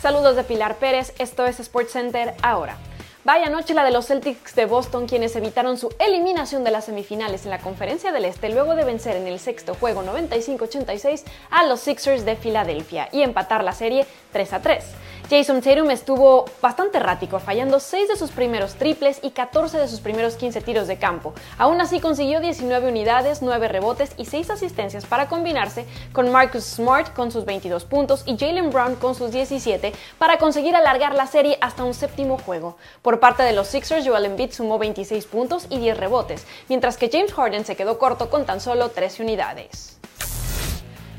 [0.01, 2.77] Saludos de Pilar Pérez, esto es SportsCenter ahora.
[3.25, 7.43] Vaya noche la de los Celtics de Boston, quienes evitaron su eliminación de las semifinales
[7.45, 11.79] en la Conferencia del Este luego de vencer en el sexto juego 95-86 a los
[11.79, 14.85] Sixers de Filadelfia y empatar la serie 3 a 3.
[15.27, 19.99] Jason Tatum estuvo bastante errático, fallando 6 de sus primeros triples y 14 de sus
[19.99, 21.33] primeros 15 tiros de campo.
[21.57, 27.11] Aún así consiguió 19 unidades, 9 rebotes y 6 asistencias para combinarse con Marcus Smart
[27.15, 31.57] con sus 22 puntos y Jalen Brown con sus 17 para conseguir alargar la serie
[31.59, 32.77] hasta un séptimo juego.
[33.01, 37.09] Por parte de los Sixers, Joel Embiid sumó 26 puntos y 10 rebotes, mientras que
[37.11, 39.94] James Harden se quedó corto con tan solo 13 unidades.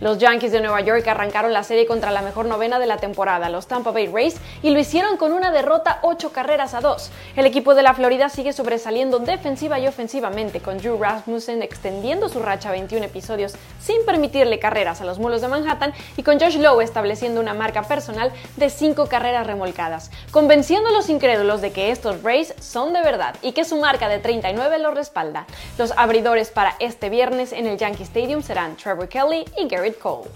[0.00, 3.48] Los Yankees de Nueva York arrancaron la serie contra la mejor novena de la temporada,
[3.48, 7.10] los Tampa Bay Rays, y lo hicieron con una derrota 8 carreras a 2.
[7.36, 12.40] El equipo de la Florida sigue sobresaliendo defensiva y ofensivamente, con Drew Rasmussen extendiendo su
[12.40, 16.58] racha a 21 episodios sin permitirle carreras a los mulos de Manhattan y con Josh
[16.58, 21.90] Lowe estableciendo una marca personal de 5 carreras remolcadas, convenciendo a los incrédulos de que
[21.90, 25.46] estos Rays son de verdad y que su marca de 39 lo respalda.
[25.78, 30.00] Los abridores para este viernes en el Yankee Stadium serán Trevor Kelly y Gary third
[30.00, 30.28] coal.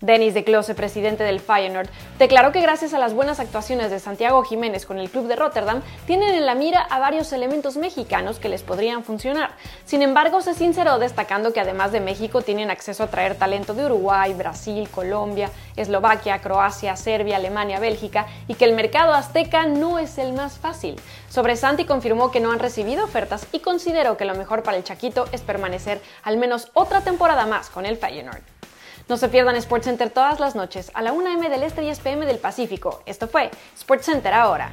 [0.00, 4.42] Denis de Close, presidente del Feyenoord, declaró que gracias a las buenas actuaciones de Santiago
[4.44, 8.48] Jiménez con el club de Rotterdam, tienen en la mira a varios elementos mexicanos que
[8.48, 9.50] les podrían funcionar.
[9.84, 13.84] Sin embargo, se sinceró destacando que además de México tienen acceso a traer talento de
[13.84, 20.16] Uruguay, Brasil, Colombia, Eslovaquia, Croacia, Serbia, Alemania, Bélgica y que el mercado azteca no es
[20.16, 20.96] el más fácil.
[21.28, 24.84] Sobre Santi confirmó que no han recibido ofertas y consideró que lo mejor para el
[24.84, 28.40] Chaquito es permanecer al menos otra temporada más con el Feyenoord.
[29.10, 31.98] No se pierdan SportsCenter todas las noches a la 1 m del Este y 10
[31.98, 33.02] pm del Pacífico.
[33.06, 34.70] Esto fue SportsCenter ahora.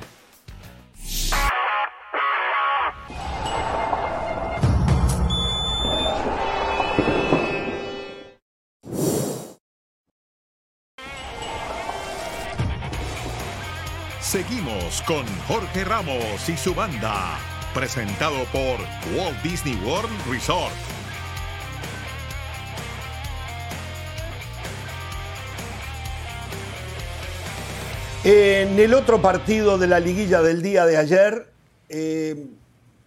[14.22, 17.40] Seguimos con Jorge Ramos y su banda,
[17.74, 18.78] presentado por
[19.18, 20.97] Walt Disney World Resort.
[28.30, 31.48] En el otro partido de la liguilla del día de ayer,
[31.88, 32.48] eh,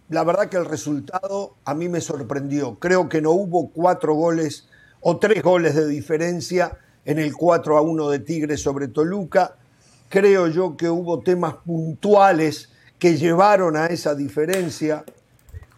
[0.09, 2.79] la verdad que el resultado a mí me sorprendió.
[2.79, 4.67] Creo que no hubo cuatro goles
[4.99, 9.57] o tres goles de diferencia en el 4 a 1 de Tigres sobre Toluca.
[10.09, 15.05] Creo yo que hubo temas puntuales que llevaron a esa diferencia.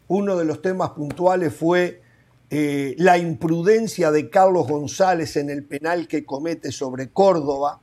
[0.08, 2.01] Uno de los temas puntuales fue
[2.49, 7.82] eh, la imprudencia de Carlos González en el penal que comete sobre Córdoba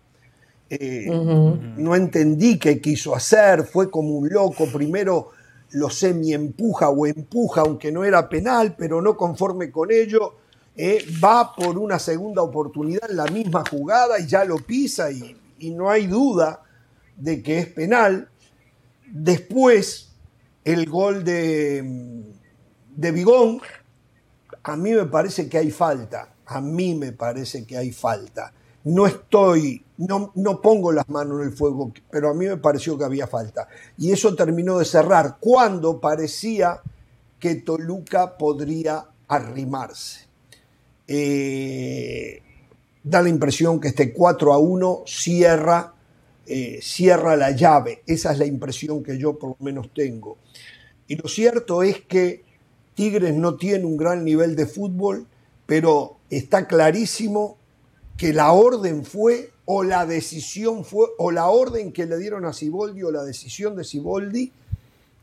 [0.72, 5.30] eh, no entendí qué quiso hacer, fue como un loco, primero
[5.72, 10.36] lo semi empuja o empuja, aunque no era penal, pero no conforme con ello,
[10.76, 15.36] eh, va por una segunda oportunidad en la misma jugada y ya lo pisa y,
[15.72, 16.62] no hay duda
[17.16, 18.30] de que es penal.
[19.06, 20.12] Después,
[20.64, 22.24] el gol de,
[22.96, 23.60] de Bigón,
[24.62, 28.54] a mí me parece que hay falta, a mí me parece que hay falta.
[28.84, 32.96] No estoy no, no pongo las manos en el fuego, pero a mí me pareció
[32.96, 33.68] que había falta.
[33.98, 36.80] Y eso terminó de cerrar cuando parecía
[37.38, 40.26] que Toluca podría arrimarse.
[41.06, 42.40] Eh,
[43.02, 45.92] da la impresión que este 4 a 1 cierra,
[46.46, 48.02] eh, cierra la llave.
[48.06, 50.38] Esa es la impresión que yo por lo menos tengo.
[51.08, 52.42] Y lo cierto es que
[52.94, 55.26] Tigres no tiene un gran nivel de fútbol,
[55.66, 57.58] pero está clarísimo
[58.16, 62.52] que la orden fue o la decisión fue, o la orden que le dieron a
[62.52, 64.52] Siboldi o la decisión de Siboldi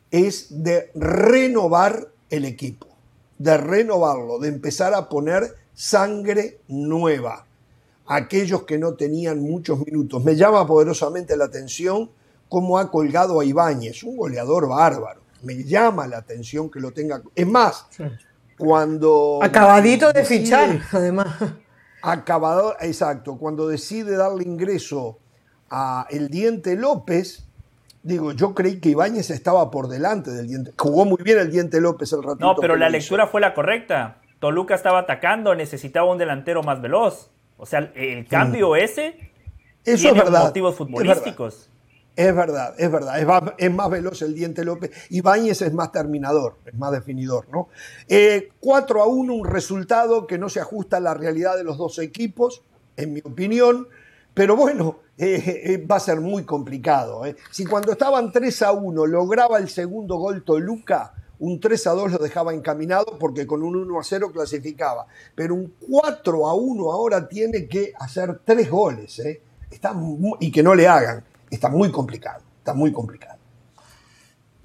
[0.09, 2.87] es de renovar el equipo,
[3.37, 7.45] de renovarlo, de empezar a poner sangre nueva.
[8.05, 10.23] Aquellos que no tenían muchos minutos.
[10.23, 12.09] Me llama poderosamente la atención
[12.47, 15.19] cómo ha colgado a Ibáñez, un goleador bárbaro.
[15.43, 17.21] Me llama la atención que lo tenga.
[17.35, 17.85] Es más,
[18.57, 19.39] cuando.
[19.43, 21.35] Acabadito de fichar, además
[22.11, 25.19] acabador, exacto, cuando decide darle ingreso
[25.69, 27.45] a el Diente López,
[28.01, 30.73] digo, yo creí que Ibáñez estaba por delante del Diente.
[30.77, 32.45] Jugó muy bien el Diente López el ratito.
[32.45, 34.21] No, pero la lectura fue la correcta.
[34.39, 37.29] Toluca estaba atacando, necesitaba un delantero más veloz.
[37.57, 39.31] O sea, el cambio ese
[39.83, 41.53] Eso tiene es verdad, motivos futbolísticos.
[41.55, 41.76] Es verdad,
[42.17, 42.73] es verdad.
[43.59, 44.89] Es más, veloz el Diente López.
[45.11, 47.69] Ibáñez es más terminador, es más definidor, ¿no?
[48.07, 48.51] 4 eh,
[49.01, 52.63] a 1, un resultado que no se ajusta a la realidad de los dos equipos,
[52.95, 53.87] en mi opinión.
[54.33, 57.21] Pero bueno, eh, eh, va a ser muy complicado.
[57.51, 62.13] Si cuando estaban 3 a 1 lograba el segundo gol Toluca, un 3 a 2
[62.13, 65.05] lo dejaba encaminado porque con un 1 a 0 clasificaba.
[65.35, 69.21] Pero un 4 a 1 ahora tiene que hacer tres goles.
[69.69, 69.93] Está
[70.39, 73.37] y que no le hagan está muy complicado, está muy complicado.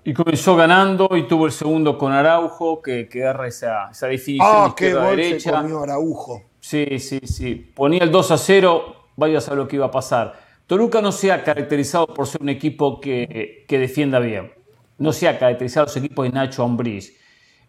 [0.04, 4.48] Y comenzó ganando y tuvo el segundo con Araujo, que, que agarra esa, esa definición
[4.50, 5.50] ah, qué gol derecha.
[5.50, 6.42] Se comió Araujo.
[6.58, 7.54] Sí, sí, sí.
[7.54, 10.34] Ponía el 2 a 0, vaya a saber lo que iba a pasar.
[10.66, 14.52] Toluca no se ha caracterizado por ser un equipo que, defienda bien.
[14.98, 17.16] No se ha caracterizado su equipo de Nacho Ambriz.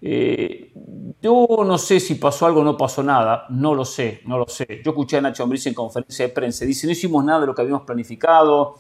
[0.02, 0.72] Eh,
[1.22, 4.48] yo no sé si pasó algo o no pasó nada, no lo sé, no lo
[4.48, 4.82] sé.
[4.84, 7.56] Yo escuché a Nacho Ambriz en conferencia de prensa, dice, no hicimos nada de lo
[7.56, 8.78] que habíamos planificado,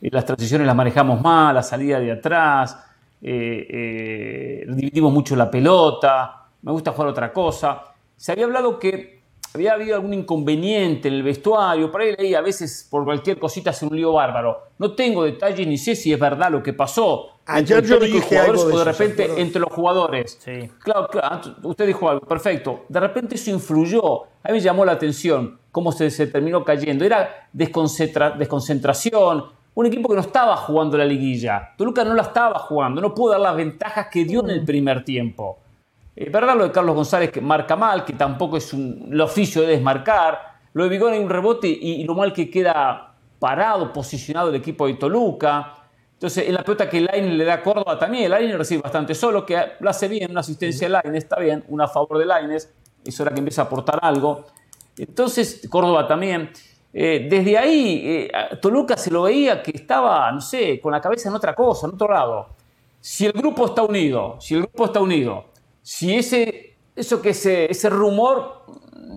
[0.00, 2.76] eh, las transiciones las manejamos mal, la salida de atrás,
[3.22, 7.82] eh, dividimos mucho la pelota, me gusta jugar otra cosa.
[8.16, 9.20] Se había hablado que
[9.52, 13.84] había habido algún inconveniente en el vestuario, por ahí a veces por cualquier cosita hace
[13.84, 14.68] un lío bárbaro.
[14.78, 17.30] No tengo detalles ni sé si es verdad lo que pasó.
[17.46, 20.38] Ayer yo dije algo de, o de repente entre los jugadores.
[20.40, 20.70] Sí.
[20.78, 22.84] Claro, claro, usted dijo algo, perfecto.
[22.88, 24.22] De repente eso influyó.
[24.42, 27.04] A mí me llamó la atención cómo se, se terminó cayendo.
[27.04, 29.46] Era desconcentración.
[29.74, 31.74] Un equipo que no estaba jugando la liguilla.
[31.76, 35.04] Toluca no la estaba jugando, no pudo dar las ventajas que dio en el primer
[35.04, 35.58] tiempo.
[36.16, 39.62] Es verdad lo de Carlos González que marca mal, que tampoco es un, el oficio
[39.62, 40.50] de desmarcar.
[40.72, 44.86] Lo de Vigón hay un rebote y, lo mal que queda parado, posicionado el equipo
[44.86, 45.76] de Toluca.
[46.12, 49.46] Entonces, en la pelota que Laine le da a Córdoba también, Laine recibe bastante solo,
[49.46, 52.70] que lo hace bien, una asistencia de Laine, está bien, una a favor de Laines,
[53.02, 54.44] es hora que empieza a aportar algo.
[54.98, 56.50] Entonces, Córdoba también.
[56.92, 61.28] Eh, desde ahí, eh, Toluca se lo veía que estaba, no sé, con la cabeza
[61.28, 62.48] en otra cosa, en otro lado.
[63.00, 65.44] Si el grupo está unido, si el grupo está unido,
[65.82, 68.64] si ese, eso que ese, ese rumor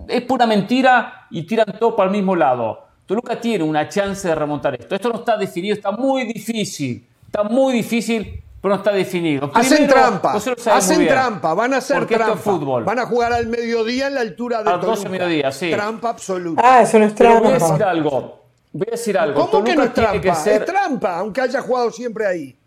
[0.07, 2.79] es pura mentira y tiran todo para el mismo lado.
[3.05, 4.95] Toluca tiene una chance de remontar esto.
[4.95, 7.05] Esto no está definido, está muy difícil.
[7.25, 9.51] Está muy difícil, pero no está definido.
[9.53, 12.37] hacen trampa, hacen trampa, van a hacer trampa.
[12.37, 12.85] fútbol.
[12.85, 15.69] Van a jugar al mediodía en la altura de a 12 mediodía, sí.
[15.69, 16.61] Trampa absoluta.
[16.63, 17.39] Ah, eso no es trampa.
[17.41, 18.39] voy a decir algo.
[18.71, 19.49] Voy a decir algo.
[19.49, 20.43] ¿Cómo que no es trampa?
[20.45, 22.57] Es trampa, aunque haya jugado siempre ahí.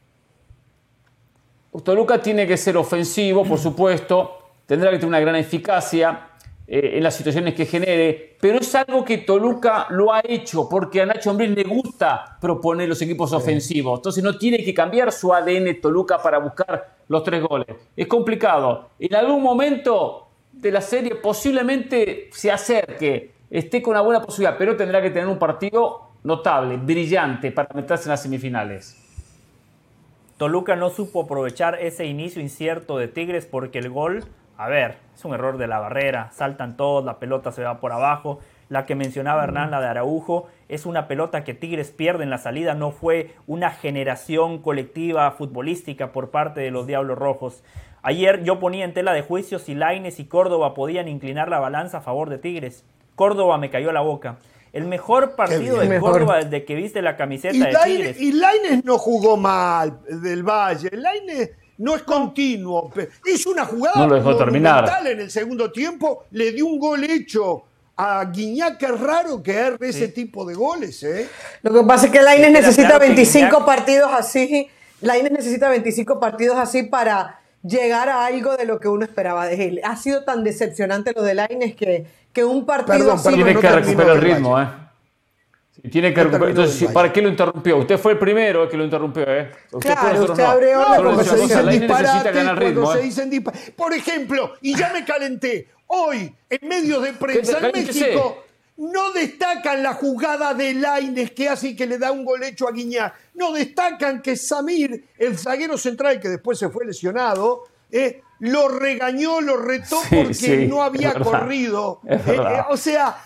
[1.82, 6.25] Toluca tiene que ser ofensivo, por supuesto, tendrá que tener una gran eficacia
[6.68, 11.00] eh, en las situaciones que genere, pero es algo que Toluca lo ha hecho porque
[11.00, 15.32] a Nacho Ambriz le gusta proponer los equipos ofensivos, entonces no tiene que cambiar su
[15.32, 17.68] ADN Toluca para buscar los tres goles.
[17.96, 18.90] Es complicado.
[18.98, 24.76] En algún momento de la serie posiblemente se acerque, esté con una buena posibilidad, pero
[24.76, 29.02] tendrá que tener un partido notable, brillante para meterse en las semifinales.
[30.36, 34.24] Toluca no supo aprovechar ese inicio incierto de Tigres porque el gol,
[34.58, 37.92] a ver, es un error de la barrera, saltan todos, la pelota se va por
[37.92, 38.40] abajo.
[38.68, 42.38] La que mencionaba Hernán, la de Araujo, es una pelota que Tigres pierde en la
[42.38, 47.62] salida, no fue una generación colectiva futbolística por parte de los Diablos Rojos.
[48.02, 51.98] Ayer yo ponía en tela de juicio si Laines y Córdoba podían inclinar la balanza
[51.98, 52.84] a favor de Tigres.
[53.14, 54.38] Córdoba me cayó la boca.
[54.72, 58.20] El mejor partido de Córdoba desde que viste la camiseta de Tigres.
[58.20, 60.90] Y Laines no jugó mal del Valle.
[60.92, 62.90] Laines no es continuo.
[63.24, 65.06] Es una jugada no lo terminar.
[65.06, 66.24] en el segundo tiempo.
[66.30, 67.64] Le dio un gol hecho
[67.96, 68.82] a Guiñac.
[68.82, 71.02] Es raro que erre ese tipo de goles.
[71.02, 71.28] ¿eh?
[71.62, 74.68] Lo que pasa es que Laines necesita 25 partidos así.
[75.00, 79.68] Laines necesita 25 partidos así para llegar a algo de lo que uno esperaba de
[79.68, 79.80] él.
[79.84, 84.16] Ha sido tan decepcionante lo de Laines que que un partido así tiene que recuperar
[84.16, 84.68] el ritmo, ¿eh?
[85.90, 86.20] Tiene que.
[86.20, 87.76] Entonces, ¿para qué lo interrumpió?
[87.78, 89.50] Usted fue el primero que lo interrumpió, ¿eh?
[89.72, 90.50] Usted claro, usted no.
[90.50, 93.02] abrió no, cuando se dicen disparates, cuando se ¿eh?
[93.02, 93.70] dicen disparates.
[93.70, 98.44] Por ejemplo, y ya me calenté, hoy, en medios de prensa en México,
[98.76, 102.72] no destacan la jugada de Laines que hace que le da un gol hecho a
[102.72, 103.14] Guiñá.
[103.34, 109.40] No destacan que Samir, el zaguero central que después se fue lesionado, eh, lo regañó,
[109.40, 112.00] lo retó porque no había corrido.
[112.06, 113.16] Eh, eh, o sea,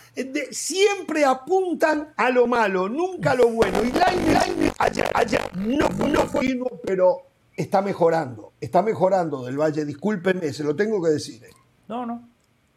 [0.51, 3.83] siempre apuntan a lo malo, nunca a lo bueno.
[3.83, 7.23] Y Laine, allá, allá, no, no fue pero
[7.57, 9.85] está mejorando, está mejorando del Valle.
[9.85, 11.43] Discúlpenme, se lo tengo que decir.
[11.89, 12.29] No, no.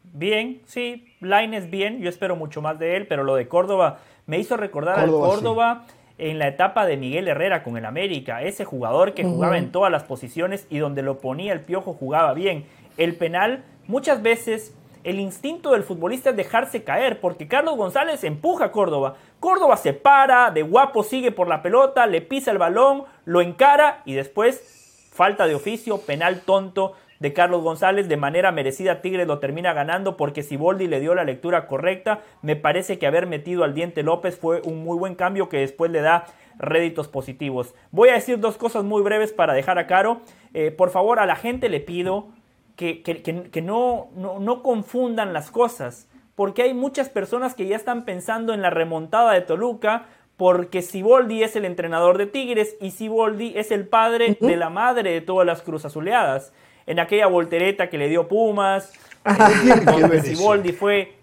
[0.03, 3.99] Bien, sí, Line es bien, yo espero mucho más de él, pero lo de Córdoba
[4.27, 5.85] me hizo recordar al Córdoba
[6.17, 9.91] en la etapa de Miguel Herrera con el América, ese jugador que jugaba en todas
[9.91, 12.65] las posiciones y donde lo ponía el piojo jugaba bien.
[12.97, 18.65] El penal, muchas veces el instinto del futbolista es dejarse caer, porque Carlos González empuja
[18.65, 19.15] a Córdoba.
[19.39, 24.01] Córdoba se para, de guapo sigue por la pelota, le pisa el balón, lo encara
[24.05, 28.07] y después falta de oficio, penal tonto de Carlos González.
[28.07, 32.21] De manera merecida Tigres lo termina ganando porque Siboldi le dio la lectura correcta.
[32.41, 35.91] Me parece que haber metido al Diente López fue un muy buen cambio que después
[35.91, 36.25] le da
[36.57, 37.73] réditos positivos.
[37.91, 40.21] Voy a decir dos cosas muy breves para dejar a Caro.
[40.53, 42.27] Eh, por favor, a la gente le pido
[42.75, 46.07] que, que, no, no, no confundan las cosas.
[46.35, 50.07] Porque hay muchas personas que ya están pensando en la remontada de Toluca
[50.37, 55.11] porque Siboldi es el entrenador de Tigres y Siboldi es el padre de la madre
[55.11, 56.53] de todas las cruz azuleadas
[56.85, 58.91] en aquella voltereta que le dio Pumas,
[59.85, 61.13] donde Siboldi fue,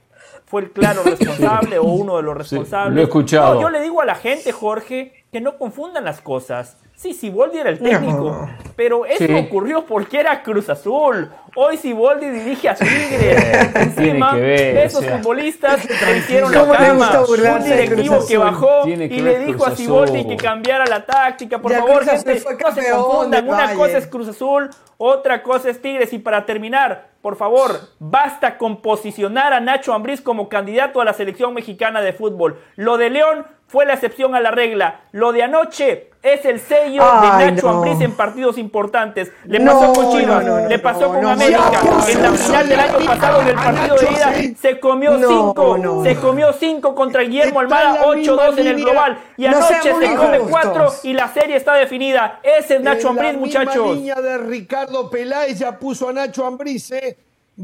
[0.46, 2.94] fue el claro responsable o uno de los responsables.
[2.94, 3.60] lo he escuchado.
[3.60, 6.78] yo le digo a la gente, Jorge, que no confundan las cosas.
[7.00, 8.46] Sí, Siboldi era el técnico,
[8.76, 11.30] pero eso ocurrió porque era Cruz Azul.
[11.54, 13.74] Hoy Siboldi dirige a Tigres.
[13.74, 17.22] Encima, esos futbolistas le hicieron la cama.
[17.26, 21.58] Un directivo que bajó y le dijo a Siboldi que cambiara la táctica.
[21.58, 23.48] Por favor, gente, no se confundan.
[23.48, 26.12] Una cosa es Cruz Azul, otra cosa es Tigres.
[26.12, 31.14] Y para terminar, por favor, basta con posicionar a Nacho Ambriz como candidato a la
[31.14, 32.60] selección mexicana de fútbol.
[32.76, 35.00] Lo de León fue la excepción a la regla.
[35.12, 39.32] Lo de anoche es el sello de Nacho Ambriz en partidos importantes.
[39.44, 41.70] Le pasó con Chivas, le pasó con América.
[42.08, 46.02] en la final del año pasado, en el partido de ida, se comió cinco.
[46.04, 49.18] Se comió cinco contra Guillermo Almada, 8-2 en el global.
[49.36, 52.40] Y anoche se come cuatro y la serie está definida.
[52.42, 53.88] Ese es Nacho Ambriz, muchachos.
[53.88, 57.16] La niña de Ricardo Peláez ya puso a Nacho Ambriz, ¿eh?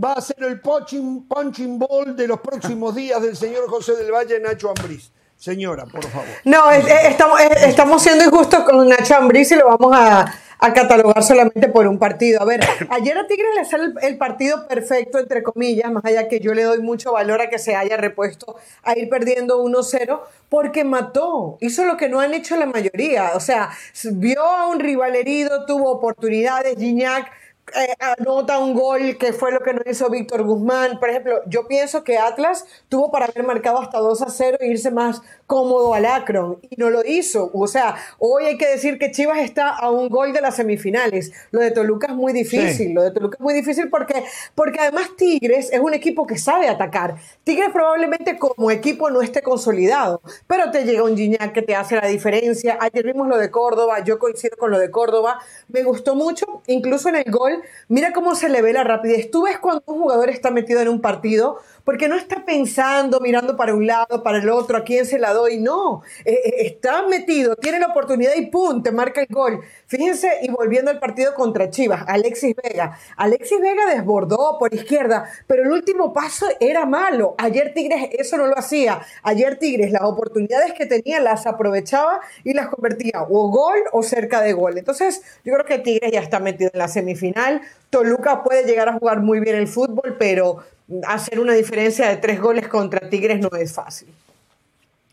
[0.02, 4.12] Va a ser el punching, punching ball de los próximos días del señor José del
[4.12, 5.10] Valle, Nacho Ambriz.
[5.38, 6.26] Señora, por favor.
[6.44, 10.32] No, estamos, estamos siendo injustos con Nacho Ambriz y lo vamos a,
[10.74, 12.40] catalogar solamente por un partido.
[12.40, 12.60] A ver,
[12.90, 16.64] ayer a Tigres le sale el, partido perfecto, entre comillas, más allá que yo le
[16.64, 21.84] doy mucho valor a que se haya repuesto a ir perdiendo 1-0, porque mató, hizo
[21.84, 23.32] lo que no han hecho la mayoría.
[23.34, 23.70] O sea,
[24.12, 27.30] vio a un rival herido, tuvo oportunidades, Gignac
[27.74, 31.00] eh, anota un gol que fue lo que no hizo Víctor Guzmán.
[31.00, 34.68] Por ejemplo, yo pienso que Atlas tuvo para haber marcado hasta 2 a 0 e
[34.68, 37.50] irse más cómodo al Akron y no lo hizo.
[37.52, 41.32] O sea, hoy hay que decir que Chivas está a un gol de las semifinales.
[41.50, 42.94] Lo de Toluca es muy difícil.
[42.94, 46.68] Lo de Toluca es muy difícil porque, porque además Tigres es un equipo que sabe
[46.68, 47.16] atacar.
[47.42, 51.96] Tigres probablemente como equipo no esté consolidado, pero te llega un Gignac que te hace
[51.96, 52.78] la diferencia.
[52.80, 55.40] Ayer vimos lo de Córdoba, yo coincido con lo de Córdoba.
[55.68, 57.55] Me gustó mucho, incluso en el gol
[57.88, 59.30] mira cómo se le ve la rapidez.
[59.30, 63.56] Tú ves cuando un jugador está metido en un partido, porque no está pensando, mirando
[63.56, 66.02] para un lado, para el otro, a quién se la doy, no.
[66.24, 68.82] Eh, eh, está metido, tiene la oportunidad y ¡pum!
[68.82, 69.60] te marca el gol.
[69.86, 72.98] Fíjense, y volviendo al partido contra Chivas, Alexis Vega.
[73.16, 77.36] Alexis Vega desbordó por izquierda, pero el último paso era malo.
[77.38, 79.00] Ayer Tigres eso no lo hacía.
[79.22, 84.40] Ayer Tigres las oportunidades que tenía las aprovechaba y las convertía o gol o cerca
[84.40, 84.76] de gol.
[84.76, 87.62] Entonces, yo creo que Tigres ya está metido en la semifinal.
[87.90, 90.64] Toluca puede llegar a jugar muy bien el fútbol, pero
[91.06, 94.08] hacer una diferencia de tres goles contra Tigres no es fácil.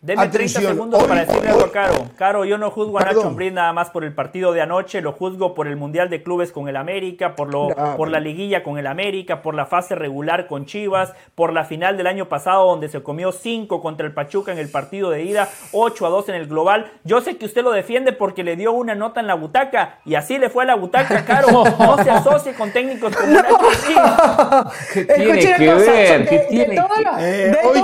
[0.03, 1.93] Denme 30 segundos para decirle algo a Caro.
[2.17, 5.13] Caro, yo no juzgo a Nacho Ambriz nada más por el partido de anoche, lo
[5.13, 8.77] juzgo por el Mundial de Clubes con el América, por, lo, por la liguilla con
[8.77, 12.89] el América, por la fase regular con Chivas, por la final del año pasado donde
[12.89, 16.35] se comió 5 contra el Pachuca en el partido de ida, 8 a 2 en
[16.35, 16.91] el global.
[17.05, 20.15] Yo sé que usted lo defiende porque le dio una nota en la butaca y
[20.15, 21.63] así le fue a la butaca, Caro.
[21.79, 24.73] No se asocie con técnicos como Nacho Ambriz.
[24.93, 26.27] ¿Qué tiene que ver?
[26.27, 27.57] ¿Qué tiene que...
[27.63, 27.79] Hoy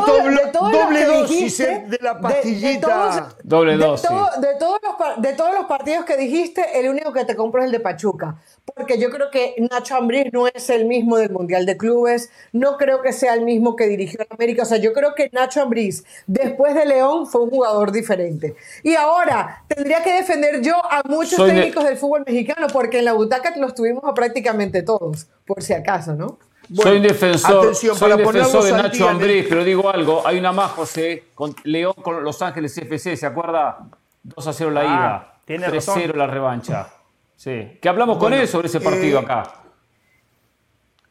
[0.69, 3.35] doble dosis de la pastillita.
[3.37, 4.09] De, Doble dosis.
[4.39, 7.65] De, todos los, de todos los partidos que dijiste, el único que te compro es
[7.65, 8.37] el de Pachuca.
[8.63, 12.29] Porque yo creo que Nacho Ambriz no es el mismo del Mundial de Clubes.
[12.53, 14.63] No creo que sea el mismo que dirigió a América.
[14.63, 18.55] O sea, yo creo que Nacho Ambriz, después de León, fue un jugador diferente.
[18.83, 23.13] Y ahora, tendría que defender yo a muchos técnicos del fútbol mexicano, porque en la
[23.13, 26.37] butaca los tuvimos a prácticamente todos, por si acaso, ¿no?
[26.73, 31.25] Soy un defensor, soy defensor de Nacho Ambriz, pero digo algo, hay una más, José,
[31.33, 33.89] con León con Los Ángeles FC, ¿se acuerda?
[34.23, 36.89] 2 a 0 la ah, ida, 3 a 0 la revancha.
[37.35, 39.63] Sí, que hablamos con él sobre ese partido eh, acá.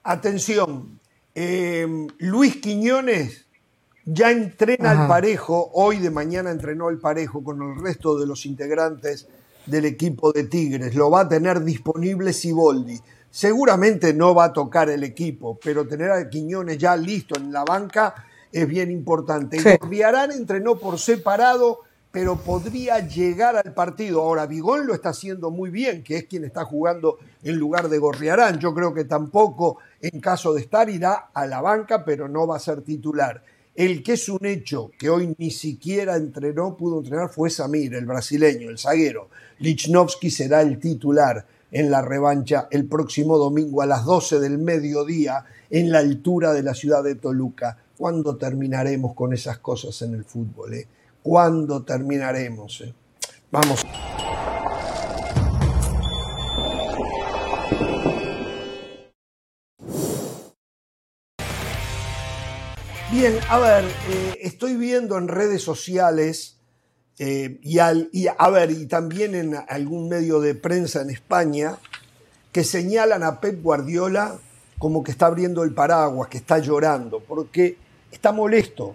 [0.02, 1.00] Atención,
[1.34, 1.86] eh,
[2.18, 3.46] Luis Quiñones
[4.04, 8.46] ya entrena al parejo, hoy de mañana entrenó al parejo con el resto de los
[8.46, 9.28] integrantes
[9.66, 12.98] del equipo de Tigres, lo va a tener disponible Siboldi.
[13.38, 17.62] Seguramente no va a tocar el equipo, pero tener a Quiñones ya listo en la
[17.62, 19.60] banca es bien importante.
[19.60, 19.78] Sí.
[20.34, 24.22] entrenó por separado, pero podría llegar al partido.
[24.22, 27.98] Ahora, Vigón lo está haciendo muy bien, que es quien está jugando en lugar de
[27.98, 28.58] Gorriarán.
[28.58, 32.56] Yo creo que tampoco, en caso de estar, irá a la banca, pero no va
[32.56, 33.44] a ser titular.
[33.76, 38.04] El que es un hecho que hoy ni siquiera entrenó, pudo entrenar, fue Samir, el
[38.04, 39.28] brasileño, el zaguero.
[39.60, 45.44] Lichnowsky será el titular en la revancha el próximo domingo a las 12 del mediodía
[45.70, 47.78] en la altura de la ciudad de Toluca.
[47.96, 50.74] ¿Cuándo terminaremos con esas cosas en el fútbol?
[50.74, 50.86] Eh?
[51.22, 52.80] ¿Cuándo terminaremos?
[52.82, 52.94] Eh?
[53.50, 53.84] Vamos.
[63.10, 66.57] Bien, a ver, eh, estoy viendo en redes sociales
[67.18, 71.76] eh, y, a ver, y también en algún medio de prensa en España,
[72.52, 74.36] que señalan a Pep Guardiola
[74.78, 77.76] como que está abriendo el paraguas, que está llorando, porque
[78.12, 78.94] está molesto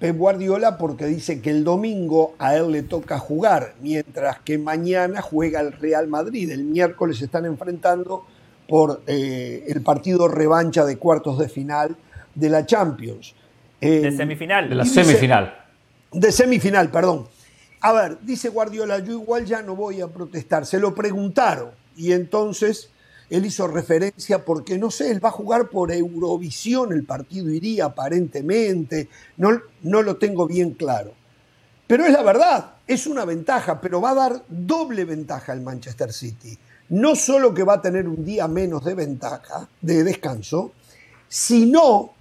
[0.00, 5.22] Pep Guardiola porque dice que el domingo a él le toca jugar, mientras que mañana
[5.22, 6.50] juega el Real Madrid.
[6.50, 8.24] El miércoles se están enfrentando
[8.66, 11.96] por eh, el partido revancha de cuartos de final
[12.34, 13.34] de la Champions.
[13.80, 14.68] de semifinal.
[14.68, 15.54] De la semifinal.
[16.12, 17.28] De semifinal, perdón.
[17.82, 20.66] A ver, dice Guardiola, yo igual ya no voy a protestar.
[20.66, 22.90] Se lo preguntaron y entonces
[23.30, 27.86] él hizo referencia porque, no sé, él va a jugar por Eurovisión, el partido iría
[27.86, 31.14] aparentemente, no, no lo tengo bien claro.
[31.86, 36.12] Pero es la verdad, es una ventaja, pero va a dar doble ventaja al Manchester
[36.12, 36.58] City.
[36.90, 40.72] No solo que va a tener un día menos de ventaja, de descanso,
[41.28, 42.12] sino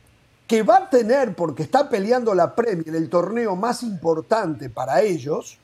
[0.50, 5.60] que va a tener, porque está peleando la Premier, el torneo más importante para ellos,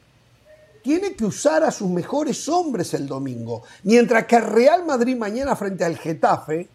[0.83, 3.63] tiene que usar a sus mejores hombres el domingo.
[3.81, 6.69] Mientras que Real Madrid mañana frente al Getafe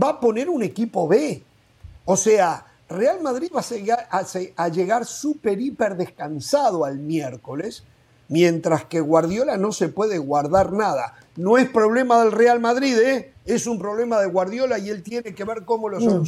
[0.00, 1.42] va a poner un equipo B.
[2.04, 3.64] O sea, Real Madrid va
[4.56, 7.82] a, llegar súper, hiper descansado al miércoles,
[8.28, 11.16] mientras que Guardiola no se puede guardar nada.
[11.34, 13.34] No es problema del Real Madrid, ¿eh?
[13.44, 16.22] es un problema de Guardiola y él tiene que ver cómo lo mm.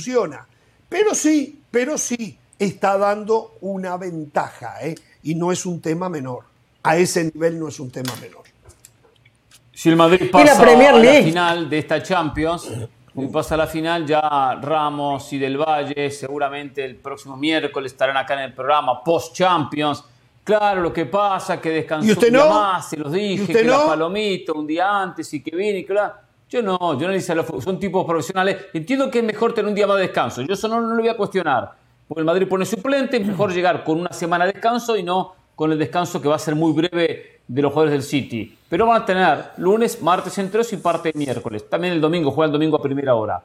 [0.91, 4.95] Pero sí, pero sí, está dando una ventaja, ¿eh?
[5.23, 6.51] y no es un tema menor
[6.83, 8.45] a ese nivel no es un tema menor.
[9.73, 12.71] Si el Madrid pasa a la final de esta Champions,
[13.15, 18.17] y pasa a la final, ya Ramos y Del Valle seguramente el próximo miércoles estarán
[18.17, 20.05] acá en el programa post-Champions.
[20.45, 24.53] Claro, lo que pasa que descansó un día más, se los dije, que la palomita
[24.53, 26.15] un día antes y que viene y claro.
[26.51, 28.57] Yo no, yo no dice, son tipos profesionales.
[28.75, 30.43] Entiendo que es mejor tener un día más de descanso.
[30.43, 31.71] Yo eso no, no lo voy a cuestionar.
[32.09, 35.33] Porque el Madrid pone suplente, es mejor llegar con una semana de descanso y no
[35.55, 38.57] con el descanso que va a ser muy breve de los jugadores del City.
[38.69, 41.71] Pero van a tener lunes, martes enteros y parte de miércoles.
[41.71, 43.41] También el domingo, juega el domingo a primera hora.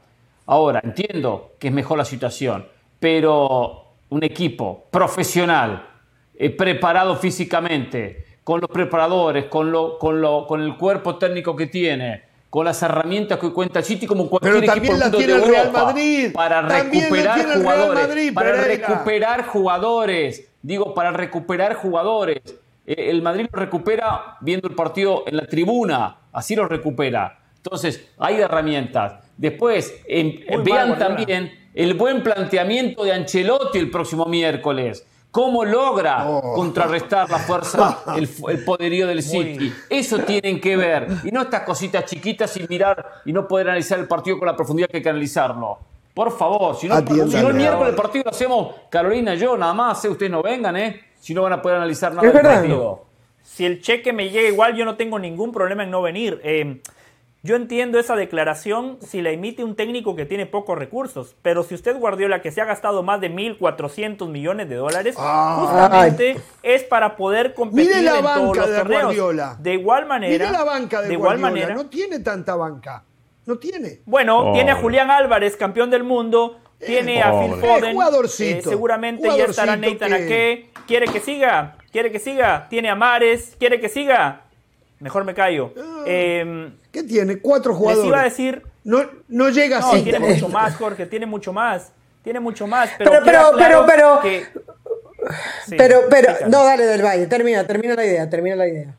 [0.48, 2.66] Ahora, entiendo que es mejor la situación,
[3.00, 5.88] pero un equipo profesional,
[6.34, 11.68] eh, preparado físicamente, con los preparadores, con, lo, con, lo, con el cuerpo técnico que
[11.68, 12.24] tiene,
[12.56, 15.72] con las herramientas que cuenta el City como cualquier Pero equipo la tiene el Real
[15.74, 16.32] Madrid.
[16.34, 22.42] para recuperar jugadores, para recuperar jugadores digo, para recuperar jugadores.
[22.86, 27.40] Eh, el Madrid lo recupera viendo el partido en la tribuna, así lo recupera.
[27.58, 29.16] Entonces, hay herramientas.
[29.38, 29.94] Después,
[30.64, 35.06] vean también el buen planteamiento de Ancelotti el próximo miércoles.
[35.36, 36.54] ¿Cómo logra oh.
[36.54, 39.70] contrarrestar la fuerza, el, poderío del City?
[39.90, 41.10] Eso tienen que ver.
[41.26, 44.56] Y no estas cositas chiquitas y mirar y no poder analizar el partido con la
[44.56, 45.78] profundidad que hay que analizarlo.
[46.14, 50.06] Por favor, si no, el miércoles el partido lo hacemos Carolina y yo, nada más,
[50.06, 50.10] ¿eh?
[50.10, 51.02] ustedes no vengan, ¿eh?
[51.20, 53.04] Si no van a poder analizar nada del partido.
[53.44, 56.40] Si el cheque me llega igual, yo no tengo ningún problema en no venir.
[56.46, 56.82] Eh,
[57.46, 61.76] yo entiendo esa declaración si la emite un técnico que tiene pocos recursos, pero si
[61.76, 67.16] usted Guardiola que se ha gastado más de 1.400 millones de dólares, justamente es para
[67.16, 69.62] poder competir en todos los torneos.
[69.62, 73.04] De igual manera, la banca de, igual manera, no tiene tanta banca.
[73.46, 74.02] No tiene.
[74.08, 76.60] Bueno, tiene a Julián Álvarez, campeón del mundo.
[76.80, 77.96] Tiene a Phil Foden.
[78.40, 80.72] Eh, seguramente ya estará Nathan Ake.
[80.88, 81.78] ¿Quiere que siga?
[81.92, 82.68] ¿Quiere que siga?
[82.70, 83.56] Tiene a Mares.
[83.60, 84.46] ¿Quiere que siga?
[85.00, 85.74] Mejor me callo.
[86.06, 87.40] Em, ¿Qué tiene?
[87.40, 88.06] Cuatro jugadores.
[88.06, 88.64] Les iba a decir.
[88.86, 91.06] No, no llega no, tiene mucho más, Jorge.
[91.06, 91.92] Tiene mucho más.
[92.24, 92.90] Tiene mucho más.
[92.98, 94.22] Pero, pero, pero, pero,
[95.78, 97.28] pero, pero, no, dale del Valle.
[97.28, 98.96] Termina, termina la idea, termina la idea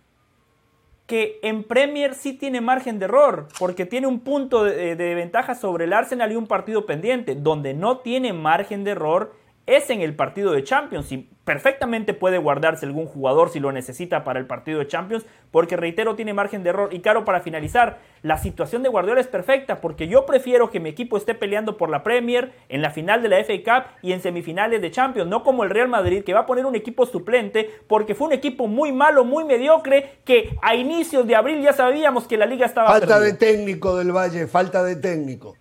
[1.07, 5.85] que en Premier sí tiene margen de error, porque tiene un punto de, ventaja sobre
[5.85, 7.35] el Arsenal y un partido pendiente.
[7.35, 9.33] Donde no tiene margen de error
[9.67, 14.25] es en el partido de Champions y perfectamente puede guardarse algún jugador si lo necesita
[14.25, 16.93] para el partido de Champions, porque reitero, tiene margen de error.
[16.93, 20.89] Y claro, para finalizar, la situación de Guardiola es perfecta, porque yo prefiero que mi
[20.89, 24.21] equipo esté peleando por la Premier, en la final de la FA Cup y en
[24.21, 27.71] semifinales de Champions, no como el Real Madrid, que va a poner un equipo suplente,
[27.87, 32.27] porque fue un equipo muy malo, muy mediocre, que a inicios de abril ya sabíamos
[32.27, 32.89] que la liga estaba...
[32.89, 35.57] Falta de técnico del Valle, falta de técnico.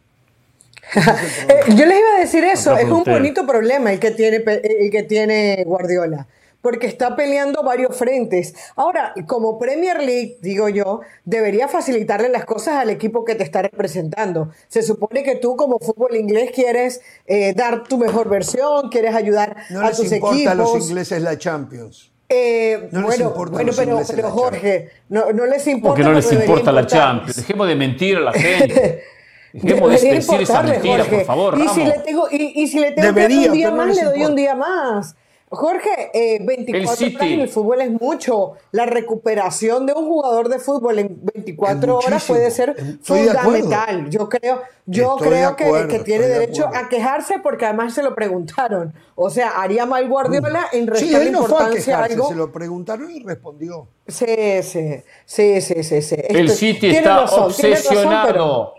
[1.48, 4.90] Eh, yo les iba a decir eso, es un bonito problema el que, tiene, el
[4.90, 6.28] que tiene Guardiola,
[6.62, 8.56] porque está peleando varios frentes.
[8.76, 13.62] Ahora, como Premier League, digo yo, debería facilitarle las cosas al equipo que te está
[13.62, 14.52] representando.
[14.68, 19.58] Se supone que tú como fútbol inglés quieres eh, dar tu mejor versión, quieres ayudar
[19.82, 20.48] a tus equipos.
[20.48, 22.12] a los ingleses la Champions.
[22.28, 25.90] Eh, no bueno, bueno pero, pero Jorge, no, no, les importa.
[25.90, 27.36] Porque no les importa la Champions.
[27.36, 29.04] Dejemos de mentir a la gente.
[29.62, 31.60] Dejemos de decir esa mentira, por favor.
[31.60, 34.26] Y si le tengo, y, si le tengo que dar un día más, le doy
[34.26, 35.16] un día más.
[35.48, 38.54] Jorge, 24 eh, horas en el fútbol es mucho.
[38.72, 44.10] La recuperación de un jugador de fútbol en 24 horas puede ser fundamental.
[44.10, 48.94] Yo creo, yo creo que, tiene derecho a quejarse porque además se lo preguntaron.
[49.14, 52.28] O sea, haría mal Guardiola en restarle importancia a algo.
[52.28, 53.88] Se lo preguntaron y respondió.
[54.08, 56.16] Sí, sí, sí, sí, sí.
[56.28, 58.75] El City está obsesionado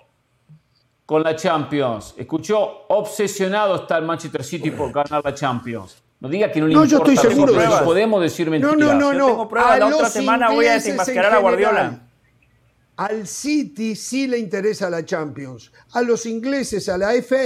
[1.06, 2.14] con la Champions.
[2.16, 6.02] Escuchó, obsesionado está el Manchester City por ganar la Champions.
[6.18, 7.04] No diga que no le no, importa.
[7.06, 7.84] yo estoy seguro de eso.
[7.84, 8.76] podemos decir mentiras.
[8.76, 9.12] No, no, no.
[9.12, 9.26] no.
[9.26, 9.78] tengo pruebas.
[9.78, 12.02] La otra semana voy a desenmascarar a Guardiola.
[12.96, 15.70] Al City sí le interesa la Champions.
[15.92, 17.36] A los ingleses, a la FA,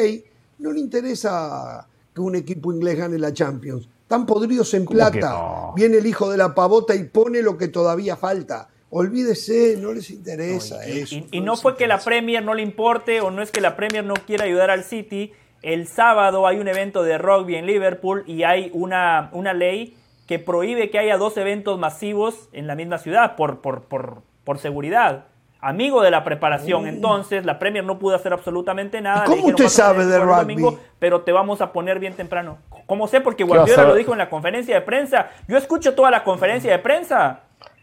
[0.58, 3.88] no le interesa que un equipo inglés gane la Champions.
[4.02, 5.72] Están podridos en plata.
[5.74, 8.68] Viene el hijo de la pavota y pone lo que todavía falta.
[8.90, 11.14] Olvídese, no les interesa eso.
[11.30, 14.04] Y, no, fue que la Premier no le importe o no es que la Premier
[14.04, 15.32] no quiera ayudar al City.
[15.62, 20.40] El sábado hay un evento de rugby en Liverpool y hay una, una ley que
[20.40, 25.26] prohíbe que haya dos eventos masivos en la misma ciudad por, por, por, por seguridad.
[25.60, 26.88] Amigo de la preparación, mm.
[26.88, 29.24] entonces la Premier no pudo hacer absolutamente nada.
[29.24, 30.78] ¿Cómo usted sabe de rugby?
[30.98, 32.58] pero te vamos a poner bien temprano.
[32.86, 33.20] ¿Cómo sé?
[33.20, 35.30] Porque Guardiola lo dijo en la conferencia de prensa.
[35.46, 37.42] Yo escucho toda la conferencia de prensa.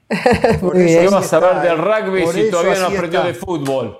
[0.10, 4.00] ¿Qué vas a saber del rugby si todavía no aprendió de fútbol?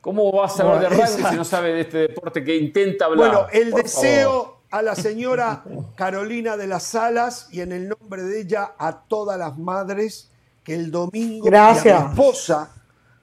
[0.00, 3.30] ¿Cómo vas a saber de rugby si no sabe de este deporte que intenta hablar?
[3.30, 5.64] Bueno, el deseo a la señora
[5.94, 10.30] Carolina de las Salas y en el nombre de ella a todas las madres
[10.64, 12.00] que el domingo Gracias.
[12.00, 12.74] a mi esposa,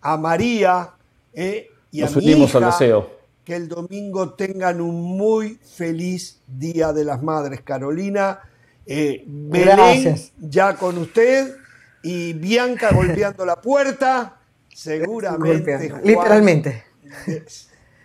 [0.01, 0.91] a María
[1.33, 3.09] eh, y a mi hija, al deseo.
[3.43, 7.61] que el domingo tengan un muy feliz Día de las Madres.
[7.61, 8.39] Carolina,
[8.85, 11.55] eh, Belén, ya con usted
[12.03, 14.37] y Bianca golpeando la puerta,
[14.73, 15.91] seguramente.
[16.03, 16.83] Literalmente.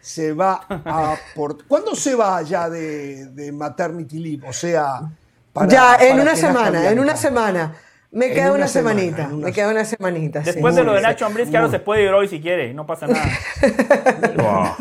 [0.01, 1.67] Se va a por...
[1.67, 4.49] ¿Cuándo se va ya de, maternity leave?
[4.49, 5.01] O sea,
[5.69, 7.75] ya en una semana, en una semana.
[8.15, 10.39] Me queda una, semanita, me queda una semanita.
[10.39, 12.87] Después de lo de Nacho Ambriz, que ahora se puede ir hoy si quiere, no
[12.87, 13.27] pasa nada.
[14.37, 14.77] no,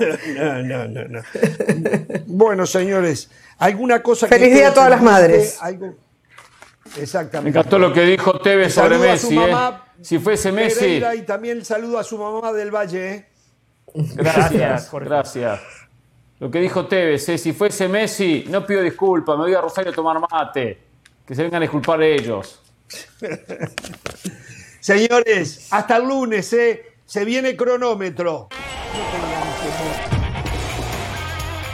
[0.62, 1.22] no, no, no.
[2.28, 5.58] Bueno, señores, ¿alguna cosa Feliz día a todas las madres.
[6.98, 7.42] Exactamente.
[7.42, 9.38] Me encantó lo que dijo Tevez sobre Messi.
[9.38, 9.56] ¿eh?
[10.02, 11.02] Si fuese Messi.
[11.18, 13.14] y también el saludo a su mamá del Valle.
[13.14, 13.26] ¿eh?
[13.94, 15.62] Gracias, gracias.
[16.40, 17.38] Lo que dijo Tevez, ¿eh?
[17.38, 20.78] si fuese Messi, no pido disculpas, me voy a Rosario a tomar mate.
[21.26, 22.62] Que se vengan a disculpar ellos.
[24.82, 26.98] Señores, hasta el lunes, ¿eh?
[27.06, 28.50] Se viene cronómetro.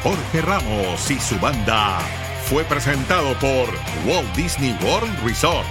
[0.04, 2.00] Jorge Ramos y su banda
[2.50, 3.70] fue presentado por
[4.08, 5.68] Walt Disney World Resort